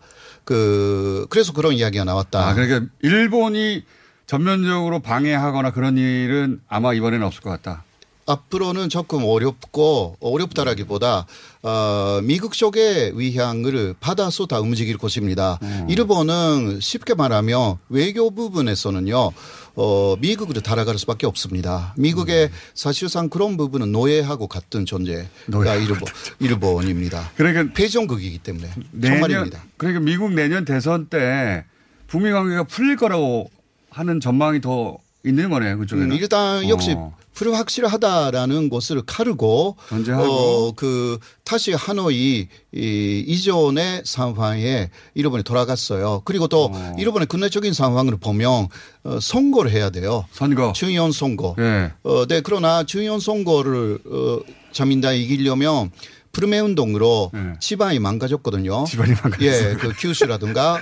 그 0.49 1.27
그래서 1.29 1.53
그런 1.53 1.75
이야기가 1.75 2.05
나왔다. 2.05 2.49
아, 2.49 2.55
그러니까 2.55 2.91
일본이 3.03 3.85
전면적으로 4.25 5.01
방해하거나 5.01 5.73
그런 5.73 5.99
일은 5.99 6.63
아마 6.69 6.95
이번에는 6.95 7.27
없을 7.27 7.43
것 7.43 7.51
같다. 7.51 7.85
앞으로는 8.29 8.91
조금 8.91 9.25
어렵고 9.25 10.17
어렵다라기보다 10.21 11.27
어, 11.63 12.21
미국 12.23 12.53
쪽의 12.53 13.19
위향을 13.19 13.95
받아서 13.99 14.47
다 14.47 14.61
움직일 14.61 14.99
것입니다. 14.99 15.59
일본은 15.89 16.79
쉽게 16.81 17.15
말하면 17.15 17.79
외교 17.89 18.31
부분에서는요. 18.31 19.33
어, 19.81 20.17
미국으로 20.19 20.61
달아갈 20.61 20.99
수밖에 20.99 21.27
없습니다. 21.27 21.95
미국의 21.97 22.51
사실상 22.75 23.29
그런 23.29 23.57
부분은 23.57 23.93
노예하고 23.93 24.47
같은 24.49 24.85
존재가 24.85 25.29
노예하고 25.47 25.81
일본, 25.81 25.99
일본입니다. 26.41 27.31
그러니까 27.37 27.73
패전국이기 27.75 28.39
때문에 28.39 28.69
내년 28.91 29.21
정말입니다. 29.21 29.65
그러니까 29.77 30.01
미국 30.01 30.33
내년 30.33 30.65
대선 30.65 31.07
때 31.07 31.65
북미 32.09 32.31
관계가 32.31 32.65
풀릴 32.65 32.97
거라고 32.97 33.51
하는 33.91 34.21
전망이 34.21 34.61
더 34.61 34.99
있는 35.25 35.51
거네요. 35.51 35.79
그쪽에는. 35.79 36.11
음, 36.11 36.17
일단 36.17 36.69
역시 36.69 36.95
어. 36.97 37.17
불확실하다라는 37.39 38.69
것을 38.69 39.03
가르고. 39.03 39.77
어, 40.25 40.73
그 40.73 41.19
다시 41.45 41.73
하노이 41.73 42.49
이, 42.75 43.25
이전의 43.27 44.03
상황에 44.05 44.91
일본이 45.15 45.45
돌아갔어요. 45.45 46.23
그리고 46.25 46.49
또 46.49 46.71
어. 46.73 46.97
일본의 46.99 47.27
국내적인 47.29 47.73
상황을 47.73 48.17
보면 48.17 48.69
어, 49.05 49.19
선거를 49.21 49.71
해야 49.71 49.91
돼요. 49.91 50.25
선거. 50.33 50.73
중의원 50.73 51.13
선거. 51.13 51.55
예. 51.61 51.93
어, 52.03 52.27
네, 52.27 52.41
그러나 52.43 52.83
중의원 52.85 53.21
선거를 53.21 54.01
어, 54.05 54.41
자민당이 54.73 55.23
이기려면 55.23 55.93
불매 56.39 56.61
운동으로 56.61 57.33
예. 57.35 57.55
지방이 57.59 57.99
망가졌거든요. 57.99 58.85
집안이 58.85 59.11
망가졌어요. 59.23 59.71
예, 59.71 59.75
그 59.75 59.93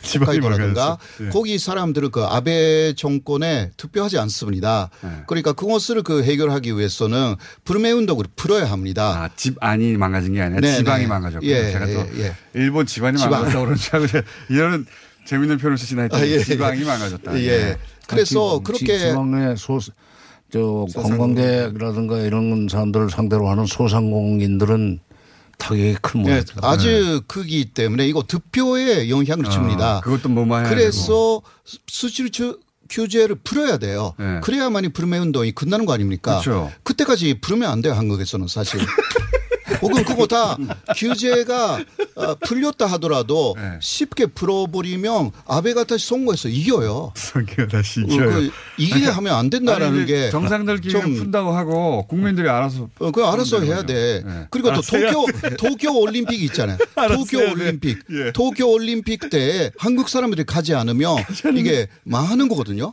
지방이 0.03 0.37
홋카이도라든가. 0.39 0.99
예. 1.23 1.29
거기 1.31 1.59
사람들은 1.59 2.11
그 2.11 2.25
아베 2.25 2.93
정권에 2.95 3.71
투표하지 3.79 4.19
않습니다. 4.19 4.91
예. 5.03 5.09
그러니까 5.27 5.53
그것을 5.55 6.03
그 6.03 6.23
해결하기 6.25 6.77
위해서는 6.77 7.37
불매 7.65 7.91
운동을 7.93 8.27
풀어야 8.37 8.71
합니다. 8.71 9.23
아, 9.25 9.31
집안이 9.35 9.97
망가진 9.97 10.35
게 10.35 10.43
아니라 10.43 10.61
네, 10.61 10.77
지방이 10.77 11.05
네. 11.05 11.09
망가졌고 11.09 11.47
예, 11.47 11.73
제가 11.73 11.87
또 11.87 11.93
예, 12.19 12.25
예. 12.25 12.35
일본 12.53 12.85
집안이 12.85 13.17
지방. 13.17 13.31
망가졌다고 13.31 13.65
그런지 13.65 13.91
알고 13.93 14.29
이런 14.51 14.87
재밌는 15.25 15.57
표현을 15.59 15.79
쓰시나 15.79 16.03
했더니 16.03 16.23
아, 16.23 16.27
예. 16.27 16.39
지방이 16.45 16.85
망가졌다. 16.85 17.41
예. 17.41 17.79
그래서 18.07 18.59
지- 18.59 18.65
그렇게 18.65 18.99
지방의 18.99 19.57
소, 19.57 19.81
저 20.53 20.87
관광객이라든가 20.95 22.19
이런 22.21 22.69
사람들을 22.71 23.11
상대로 23.11 23.49
하는 23.49 23.65
소상공인들은 23.67 25.01
타격이 25.59 25.97
큰 26.03 26.27
예, 26.27 26.35
문제다. 26.35 26.61
아주 26.69 27.23
크기 27.27 27.65
때문에 27.67 28.07
이거 28.07 28.23
득표에 28.27 29.09
영향을 29.09 29.49
줍니다. 29.51 29.97
아, 29.97 30.01
그것도 30.01 30.29
뭐만. 30.29 30.69
그래서 30.69 31.41
수출 31.87 32.31
규- 32.33 32.59
규제를 32.89 33.37
풀어야 33.43 33.79
돼요. 33.79 34.15
네. 34.19 34.41
그래야만이 34.43 34.91
불매 34.91 35.19
운동이 35.19 35.53
끝나는 35.53 35.87
거 35.87 35.93
아닙니까? 35.93 36.41
그렇죠. 36.41 36.71
그때까지 36.85 37.41
부르면 37.41 37.69
안 37.71 37.83
돼요 37.83 37.95
한국에서는 37.95 38.47
사실. 38.49 38.81
혹은 39.83 40.05
그거 40.05 40.27
다 40.27 40.57
규제가 40.97 41.85
어, 42.15 42.35
풀렸다 42.37 42.87
하더라도 42.87 43.55
네. 43.59 43.79
쉽게 43.81 44.27
풀어버리면 44.27 45.33
아베가 45.47 45.85
다시 45.85 46.07
선거에서 46.09 46.49
이겨요. 46.49 47.13
성기가 47.15 47.67
다시 47.69 48.01
어, 48.03 48.07
그 48.07 48.51
이기게 48.79 49.07
하면 49.07 49.35
안 49.35 49.51
된다라는 49.51 49.99
아니, 49.99 50.07
게 50.07 50.31
정상들끼리 50.31 50.93
좀 50.93 51.03
푼다고 51.17 51.53
하고 51.53 52.07
국민들이 52.07 52.49
알아서 52.49 52.89
어, 52.99 53.11
그거 53.11 53.33
알아서 53.33 53.61
해야 53.61 53.83
돼. 53.85 54.23
되는군요. 54.23 54.47
그리고 54.51 54.73
또 54.75 54.81
도쿄, 54.83 55.27
도쿄 55.57 55.93
올림픽 55.99 56.43
있잖아요. 56.45 56.79
도쿄. 57.15 57.39
올림픽. 57.51 57.99
예. 58.11 58.33
도쿄 58.33 58.67
올림픽 58.69 59.31
때 59.31 59.71
한국 59.79 60.09
사람들이 60.09 60.45
가지 60.45 60.75
않으면 60.75 61.17
이게 61.57 61.89
망하는 62.05 62.49
거거든요. 62.49 62.93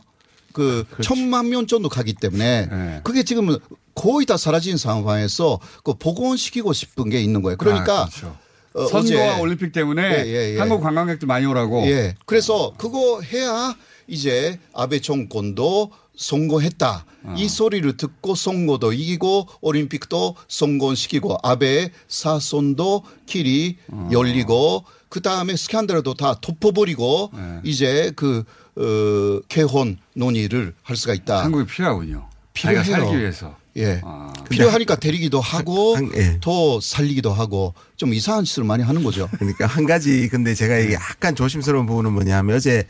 그 0.52 0.84
천만 1.02 1.48
명 1.48 1.66
정도 1.66 1.88
가기 1.88 2.14
때문에 2.14 2.68
예. 2.70 3.00
그게 3.02 3.22
지금 3.24 3.56
거의 3.94 4.26
다 4.26 4.36
사라진 4.36 4.76
상황에서 4.76 5.58
그 5.82 5.94
복원시키고 5.94 6.72
싶은 6.72 7.10
게 7.10 7.20
있는 7.20 7.42
거예요. 7.42 7.56
그러니까 7.56 8.02
아, 8.02 8.06
그렇죠. 8.06 8.36
어, 8.74 8.86
선거와 8.86 9.38
올림픽 9.38 9.72
때문에 9.72 10.02
예, 10.02 10.26
예, 10.26 10.54
예. 10.54 10.58
한국 10.58 10.80
관광객들 10.80 11.26
많이 11.26 11.46
오라고. 11.46 11.86
예. 11.86 12.16
그래서 12.26 12.72
그거 12.76 13.20
해야 13.20 13.74
이제 14.08 14.58
아베 14.72 15.00
정권도 15.00 15.92
성공했다. 16.16 17.04
어. 17.24 17.34
이 17.36 17.48
소리를 17.48 17.96
듣고 17.96 18.34
선거도 18.34 18.92
이기고 18.92 19.48
올림픽도 19.60 20.36
성공시키고 20.48 21.38
아베 21.42 21.90
사선도 22.08 23.04
길이 23.26 23.78
어. 23.88 24.08
열리고 24.12 24.84
그 25.08 25.20
다음에 25.20 25.56
스캔들도 25.56 26.14
다 26.14 26.34
덮어버리고 26.40 27.30
네. 27.32 27.60
이제 27.62 28.12
그, 28.16 28.42
어, 28.76 29.40
개헌 29.48 29.98
논의를 30.14 30.74
할 30.82 30.96
수가 30.96 31.14
있다. 31.14 31.44
한국이 31.44 31.66
필요하군요. 31.66 32.28
필요해요. 32.52 32.82
살기 32.82 33.18
위해서. 33.20 33.56
예. 33.76 34.00
아. 34.04 34.32
필요하니까 34.48 34.96
데리기도 34.96 35.40
하고 35.40 35.96
한- 35.96 36.10
예. 36.16 36.38
더 36.40 36.80
살리기도 36.80 37.32
하고 37.32 37.74
좀 37.96 38.14
이상한 38.14 38.44
짓을 38.44 38.64
많이 38.64 38.82
하는 38.82 39.02
거죠. 39.02 39.28
그러니까 39.38 39.66
한 39.66 39.84
가지 39.86 40.28
근데 40.28 40.54
제가 40.54 40.78
이게 40.78 40.94
약간 40.94 41.34
조심스러운 41.34 41.86
부분은 41.86 42.12
뭐냐면 42.12 42.56
어제 42.56 42.84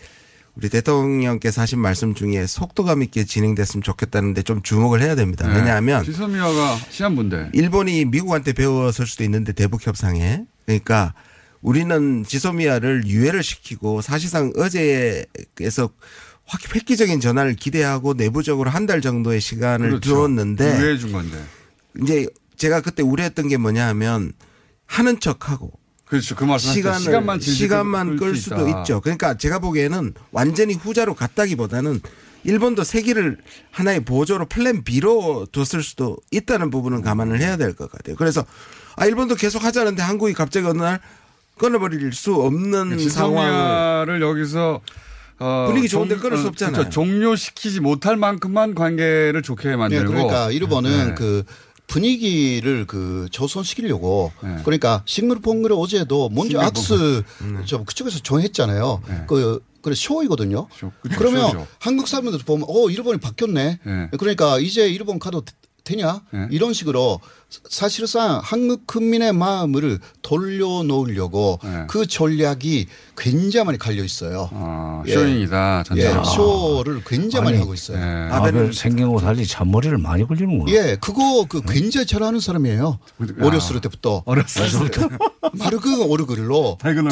우리 0.56 0.68
대통령께서 0.68 1.62
하신 1.62 1.80
말씀 1.80 2.14
중에 2.14 2.46
속도감 2.46 3.02
있게 3.02 3.24
진행됐으면 3.24 3.82
좋겠다는데 3.82 4.42
좀 4.42 4.62
주목을 4.62 5.02
해야 5.02 5.14
됩니다. 5.16 5.48
네. 5.48 5.56
왜냐하면 5.56 6.04
지소미아가 6.04 6.78
시한부인데. 6.90 7.50
일본이 7.54 8.04
미국한테 8.04 8.52
배웠을 8.52 9.06
수도 9.06 9.24
있는데 9.24 9.52
대북 9.52 9.84
협상에 9.86 10.42
그러니까 10.66 11.14
우리는 11.60 12.24
지소미아를 12.24 13.06
유예를 13.06 13.42
시키고 13.42 14.02
사실상 14.02 14.52
어제에서 14.56 15.84
확 15.84 15.92
획기적인 16.74 17.20
전환을 17.20 17.54
기대하고 17.56 18.14
내부적으로 18.14 18.70
한 18.70 18.86
달 18.86 19.00
정도의 19.00 19.40
시간을 19.40 19.88
그렇죠. 19.88 20.10
두었는데 20.14 20.96
준 20.98 21.12
건데. 21.12 21.42
이제 22.02 22.26
제가 22.56 22.80
그때 22.82 23.02
우려했던 23.02 23.48
게 23.48 23.56
뭐냐하면 23.56 24.32
하는 24.86 25.18
척하고 25.20 25.72
그렇죠. 26.04 26.36
그 26.36 26.44
말씀 26.44 26.72
시간을 26.72 27.00
시간만 27.00 27.40
시간만 27.40 28.16
끌수 28.16 28.42
수도 28.42 28.68
있다. 28.68 28.80
있죠. 28.80 29.00
그러니까 29.00 29.36
제가 29.38 29.58
보기에는 29.58 30.12
완전히 30.32 30.74
후자로 30.74 31.14
갔다기보다는 31.14 32.00
일본도 32.44 32.84
세기를 32.84 33.38
하나의 33.70 34.04
보조로 34.04 34.46
플랜 34.46 34.84
B로 34.84 35.46
뒀을 35.50 35.82
수도 35.82 36.18
있다는 36.30 36.68
부분은 36.70 37.00
감안을 37.00 37.40
해야 37.40 37.56
될 37.56 37.74
것 37.74 37.90
같아요. 37.90 38.16
그래서 38.16 38.44
아 38.96 39.06
일본도 39.06 39.36
계속 39.36 39.64
하자는데 39.64 40.02
한국이 40.02 40.34
갑자기 40.34 40.66
어느 40.66 40.82
날 40.82 41.00
끊어버릴 41.56 42.12
수 42.12 42.34
없는 42.34 42.98
상황을 42.98 42.98
지소미아를 42.98 44.20
여기서 44.20 44.82
어, 45.38 45.64
분위기 45.68 45.88
좋은데 45.88 46.14
종- 46.14 46.22
끊을 46.22 46.38
수 46.38 46.44
어, 46.46 46.48
없잖아요. 46.48 46.72
그렇죠. 46.74 46.90
종료시키지 46.90 47.80
못할 47.80 48.16
만큼만 48.16 48.74
관계를 48.74 49.42
좋게 49.42 49.70
네, 49.70 49.76
만들고. 49.76 50.12
그러니까 50.12 50.50
일본은 50.50 51.08
네. 51.08 51.14
그 51.14 51.44
분위기를 51.86 52.86
그 52.86 53.28
조성시키려고 53.30 54.32
네. 54.42 54.56
그러니까 54.64 55.02
싱글퐁글을 55.06 55.76
어제도 55.78 56.28
먼저. 56.30 56.60
악스 56.60 57.22
음. 57.42 57.62
저 57.66 57.82
그쪽에서 57.84 58.18
정했잖아요. 58.20 59.02
네. 59.08 59.24
그 59.28 59.62
그래 59.82 59.94
쇼이거든요. 59.94 60.66
쇼, 60.74 60.90
그쵸, 61.02 61.14
그러면 61.18 61.46
쇼죠. 61.50 61.66
한국 61.78 62.08
사람들 62.08 62.38
보면 62.46 62.66
어 62.68 62.88
일본이 62.88 63.18
바뀌었네. 63.20 63.78
네. 63.84 64.08
그러니까 64.18 64.58
이제 64.58 64.88
일본 64.88 65.18
가도 65.18 65.42
되냐? 65.84 66.22
네. 66.30 66.48
이런 66.50 66.72
식으로 66.72 67.20
사실상 67.48 68.40
한국 68.42 68.86
국민의 68.86 69.32
마음을 69.32 69.98
돌려놓으려고 70.22 71.58
네. 71.62 71.86
그 71.88 72.06
전략이 72.06 72.86
굉장히 73.16 73.66
많이 73.66 73.78
갈려 73.78 74.02
있어요. 74.04 74.48
어, 74.52 75.02
예. 75.06 75.12
쇼잉이다. 75.12 75.80
예, 75.80 75.84
전체적으로. 75.84 76.24
쇼를 76.24 77.04
굉장히 77.04 77.44
많이 77.44 77.58
하고 77.58 77.72
있어요. 77.74 77.98
예. 77.98 78.28
아벨 78.32 78.72
생긴 78.72 79.12
거 79.12 79.20
달리 79.20 79.46
잔머리를 79.46 79.96
많이 79.98 80.24
굴리는구나. 80.24 80.72
예, 80.72 80.96
그거 81.00 81.46
그 81.48 81.62
굉장히 81.62 82.06
잘하는 82.06 82.40
사람이에요. 82.40 82.98
아. 83.18 83.44
어렸을 83.46 83.80
때부터. 83.80 84.22
어렸을 84.26 84.90
때. 84.90 85.08
마르그 85.54 86.10
얼굴. 86.10 86.34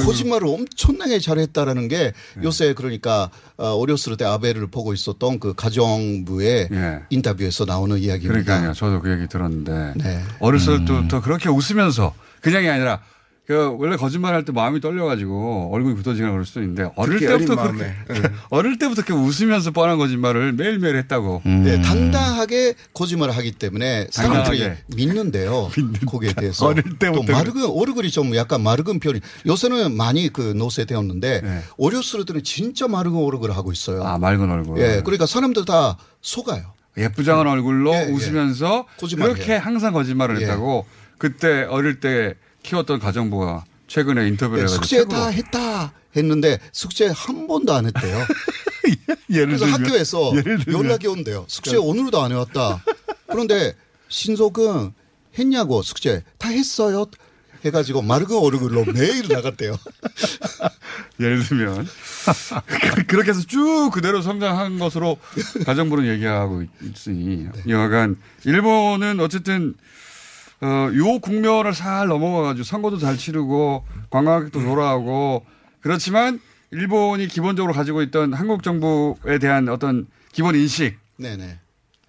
거짓말을 0.04 0.48
엄청나게 0.48 1.18
잘했다라는 1.20 1.88
게 1.88 2.12
요새 2.42 2.74
그러니까 2.74 3.30
어, 3.56 3.68
어렸을 3.74 4.16
때 4.16 4.24
아베를 4.24 4.66
보고 4.66 4.92
있었던 4.92 5.38
그 5.38 5.54
가정부의 5.54 6.68
예. 6.72 7.00
인터뷰에서 7.10 7.64
나오는 7.64 7.96
이야기입니다. 7.98 8.42
그러니까요. 8.44 8.74
저도 8.74 9.00
그 9.00 9.10
얘기 9.12 9.28
들었는데 9.28 9.94
네. 9.96 10.21
어렸을 10.40 10.84
때부터 10.84 11.20
그렇게 11.20 11.48
웃으면서 11.48 12.14
그냥이 12.40 12.68
아니라 12.68 13.00
그 13.44 13.74
원래 13.76 13.96
거짓말 13.96 14.34
할 14.34 14.44
때 14.44 14.52
마음이 14.52 14.80
떨려가지고 14.80 15.70
얼굴이 15.74 15.96
굳어지거나 15.96 16.30
그럴 16.30 16.46
수도 16.46 16.60
있는데 16.62 16.88
어릴 16.94 17.18
때부터 17.18 17.56
그렇게 17.56 17.92
어릴 18.50 18.78
때부터 18.78 19.02
그렇게 19.02 19.12
웃으면서 19.20 19.72
뻔한 19.72 19.98
거짓말을 19.98 20.52
매일매일 20.52 20.94
했다고. 20.96 21.42
네, 21.44 21.82
당당하게 21.82 22.74
거짓말을 22.94 23.36
하기 23.36 23.50
때문에 23.52 24.06
사람들이 24.10 24.58
당당하게. 24.60 24.82
믿는데요. 24.94 25.70
거기에 26.06 26.32
대해서. 26.34 26.66
어릴 26.66 26.84
때부터 27.00 27.26
또 27.26 27.32
마르근 27.32 27.64
오르글이 27.64 28.12
좀 28.12 28.34
약간 28.36 28.62
마르근 28.62 29.00
편이 29.00 29.20
요새는 29.46 29.96
많이 29.96 30.32
그 30.32 30.54
노세되었는데 30.56 31.40
네. 31.42 31.60
어렸을 31.78 32.24
때는 32.24 32.44
진짜 32.44 32.86
마르근 32.86 33.18
오르글을 33.18 33.56
하고 33.56 33.72
있어요. 33.72 34.04
아 34.04 34.18
맑은 34.18 34.48
얼굴. 34.50 34.78
예, 34.80 35.02
그러니까 35.04 35.26
사람들 35.26 35.64
다 35.64 35.96
속아요. 36.20 36.74
예쁘장한 36.96 37.46
얼굴로 37.46 37.92
예, 37.94 38.06
예. 38.08 38.12
웃으면서 38.12 38.86
그렇게 39.16 39.52
해요. 39.52 39.60
항상 39.62 39.92
거짓말을 39.92 40.40
예. 40.40 40.44
했다고 40.44 40.86
그때 41.18 41.64
어릴 41.64 42.00
때 42.00 42.34
키웠던 42.62 42.98
가정부가 42.98 43.64
최근에 43.86 44.26
인터뷰를 44.28 44.64
예, 44.64 44.66
숙제 44.66 45.04
다 45.06 45.28
했다 45.28 45.92
했는데 46.16 46.58
숙제 46.72 47.08
한 47.08 47.46
번도 47.46 47.72
안 47.72 47.86
했대요. 47.86 48.18
예를 49.30 49.46
그래서 49.46 49.64
들면 49.64 49.84
학교에서 49.84 50.30
예를 50.32 50.42
들면 50.42 50.58
그러니까 50.64 50.84
연락이 50.84 51.06
온대요. 51.06 51.44
숙제 51.48 51.76
오늘도 51.76 52.20
안 52.20 52.32
해왔다. 52.32 52.84
그런데 53.28 53.74
신속은 54.08 54.92
했냐고 55.38 55.82
숙제 55.82 56.22
다 56.38 56.48
했어요. 56.48 57.06
해가지고 57.64 58.02
마르그 58.02 58.38
오르글로 58.38 58.86
매일 58.92 59.28
나갔대요. 59.28 59.76
예를 61.20 61.42
들면 61.44 61.86
그렇게 63.06 63.30
해서 63.30 63.40
쭉 63.42 63.90
그대로 63.92 64.20
성장한 64.22 64.78
것으로 64.78 65.18
가정부는 65.64 66.06
얘기하고 66.06 66.64
있으니 66.82 67.48
네. 67.52 67.62
여하간 67.68 68.16
일본은 68.44 69.20
어쨌든 69.20 69.74
어, 70.60 70.90
요 70.94 71.18
국면을 71.18 71.72
잘 71.72 72.06
넘어가가지고 72.06 72.64
선거도 72.64 72.98
잘 72.98 73.16
치르고 73.16 73.84
관광객도 74.10 74.60
돌아오고 74.60 75.44
그렇지만 75.80 76.40
일본이 76.70 77.26
기본적으로 77.26 77.72
가지고 77.72 78.02
있던 78.02 78.32
한국 78.32 78.62
정부에 78.62 79.38
대한 79.38 79.68
어떤 79.68 80.06
기본 80.32 80.54
인식 80.54 80.98
네네. 81.18 81.58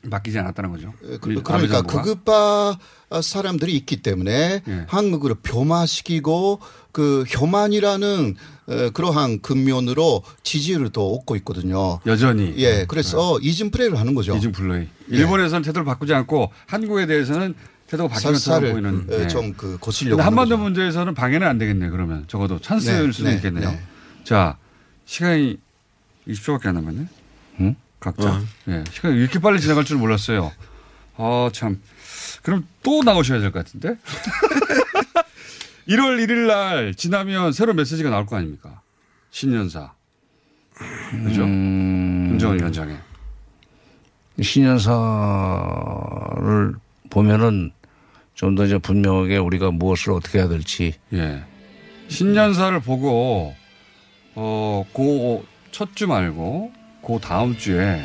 바뀌지 0.09 0.37
않았다는 0.39 0.69
거죠. 0.69 0.93
그, 0.99 1.19
그러니까 1.19 1.57
정부가. 1.57 1.81
극우파 2.01 2.77
사람들이 3.21 3.75
있기 3.77 3.97
때문에 3.97 4.61
예. 4.67 4.85
한국을 4.87 5.35
폄하시키고 5.41 6.59
그 6.91 7.23
혐한이라는 7.27 8.35
어, 8.65 8.89
그러한 8.91 9.41
근면으로 9.41 10.23
지지를 10.43 10.89
또 10.89 11.13
얻고 11.15 11.35
있거든요. 11.37 11.99
여전히 12.05 12.53
예, 12.57 12.85
그래서 12.87 13.39
이진 13.41 13.71
플레이를 13.71 13.99
하는 13.99 14.13
거죠. 14.13 14.35
이중 14.35 14.51
플레이. 14.51 14.87
일본에서는 15.09 15.63
태도를 15.63 15.85
바꾸지 15.85 16.13
않고 16.13 16.51
한국에 16.67 17.05
대해서는 17.05 17.55
태도가 17.87 18.19
살살 18.19 18.71
보이는. 18.71 19.07
어, 19.09 19.13
예. 19.23 19.27
좀그 19.27 19.79
하는 19.81 20.19
한반도 20.19 20.55
거죠. 20.55 20.63
문제에서는 20.63 21.13
방해는 21.13 21.45
안 21.45 21.57
되겠네요. 21.57 21.91
그러면 21.91 22.25
적어도 22.27 22.59
찬스일 22.59 23.07
네, 23.07 23.11
수도 23.11 23.29
네, 23.29 23.35
있겠네요. 23.35 23.71
네. 23.71 23.81
자 24.23 24.57
시간이 25.05 25.57
20초밖에 26.27 26.67
안 26.67 26.75
남았네. 26.75 27.07
응? 27.59 27.75
각자. 27.99 28.41
예, 28.69 28.83
시간이 28.91 29.17
이렇게 29.17 29.39
빨리 29.39 29.59
지나갈 29.59 29.83
줄 29.83 29.97
몰랐어요. 29.97 30.51
아 31.17 31.49
참. 31.53 31.81
그럼 32.43 32.65
또 32.83 33.01
나오셔야 33.03 33.39
될 33.39 33.51
것 33.51 33.65
같은데. 33.65 33.95
1월 35.89 36.23
1일 36.23 36.47
날 36.47 36.93
지나면 36.95 37.51
새로운 37.51 37.75
메시지가 37.77 38.09
나올 38.09 38.25
거 38.25 38.37
아닙니까? 38.37 38.81
신년사. 39.31 39.91
그죠? 41.25 41.43
음, 41.43 42.27
김정은 42.29 42.59
위원장의. 42.59 42.97
신년사를 44.41 46.75
보면은 47.09 47.71
좀 48.33 48.55
더 48.55 48.65
이제 48.65 48.77
분명하게 48.77 49.37
우리가 49.37 49.71
무엇을 49.71 50.11
어떻게 50.13 50.39
해야 50.39 50.47
될지 50.47 50.93
예. 51.13 51.43
신년사를 52.09 52.79
보고 52.81 53.55
어, 54.35 54.85
그 54.93 55.43
첫 55.71 55.93
주 55.95 56.07
말고 56.07 56.71
그 57.05 57.19
다음 57.21 57.55
주에 57.57 58.03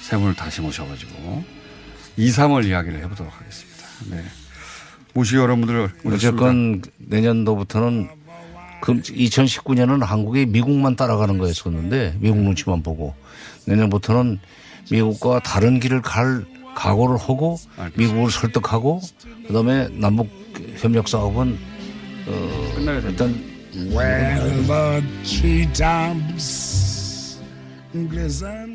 세 0.00 0.16
분을 0.16 0.34
다시 0.34 0.60
모셔가지고 0.60 1.44
2, 2.16 2.28
3월 2.28 2.64
이야기를 2.66 3.00
해보도록 3.02 3.32
하겠습니다. 3.40 3.73
네. 4.10 4.22
모시 5.12 5.36
여러분들. 5.36 5.90
어쨌건 6.06 6.82
내년도부터는 6.98 8.08
그 8.80 8.94
2019년은 9.00 10.00
한국이 10.04 10.46
미국만 10.46 10.96
따라가는 10.96 11.38
거였었는데 11.38 12.16
미국 12.20 12.38
눈치만 12.38 12.82
보고. 12.82 13.14
내년부터는 13.66 14.40
미국과 14.90 15.40
다른 15.40 15.80
길을 15.80 16.02
갈 16.02 16.44
각오를 16.74 17.16
하고 17.16 17.56
미국을 17.94 18.30
설득하고 18.30 19.00
그다음에 19.46 19.88
남북 19.92 20.28
협력 20.76 21.08
사업은 21.08 21.56
어. 22.26 22.74
일단 23.06 23.34
Where 23.74 24.62
the 24.66 25.02
treetops 25.24 26.74
glisten 27.92 28.73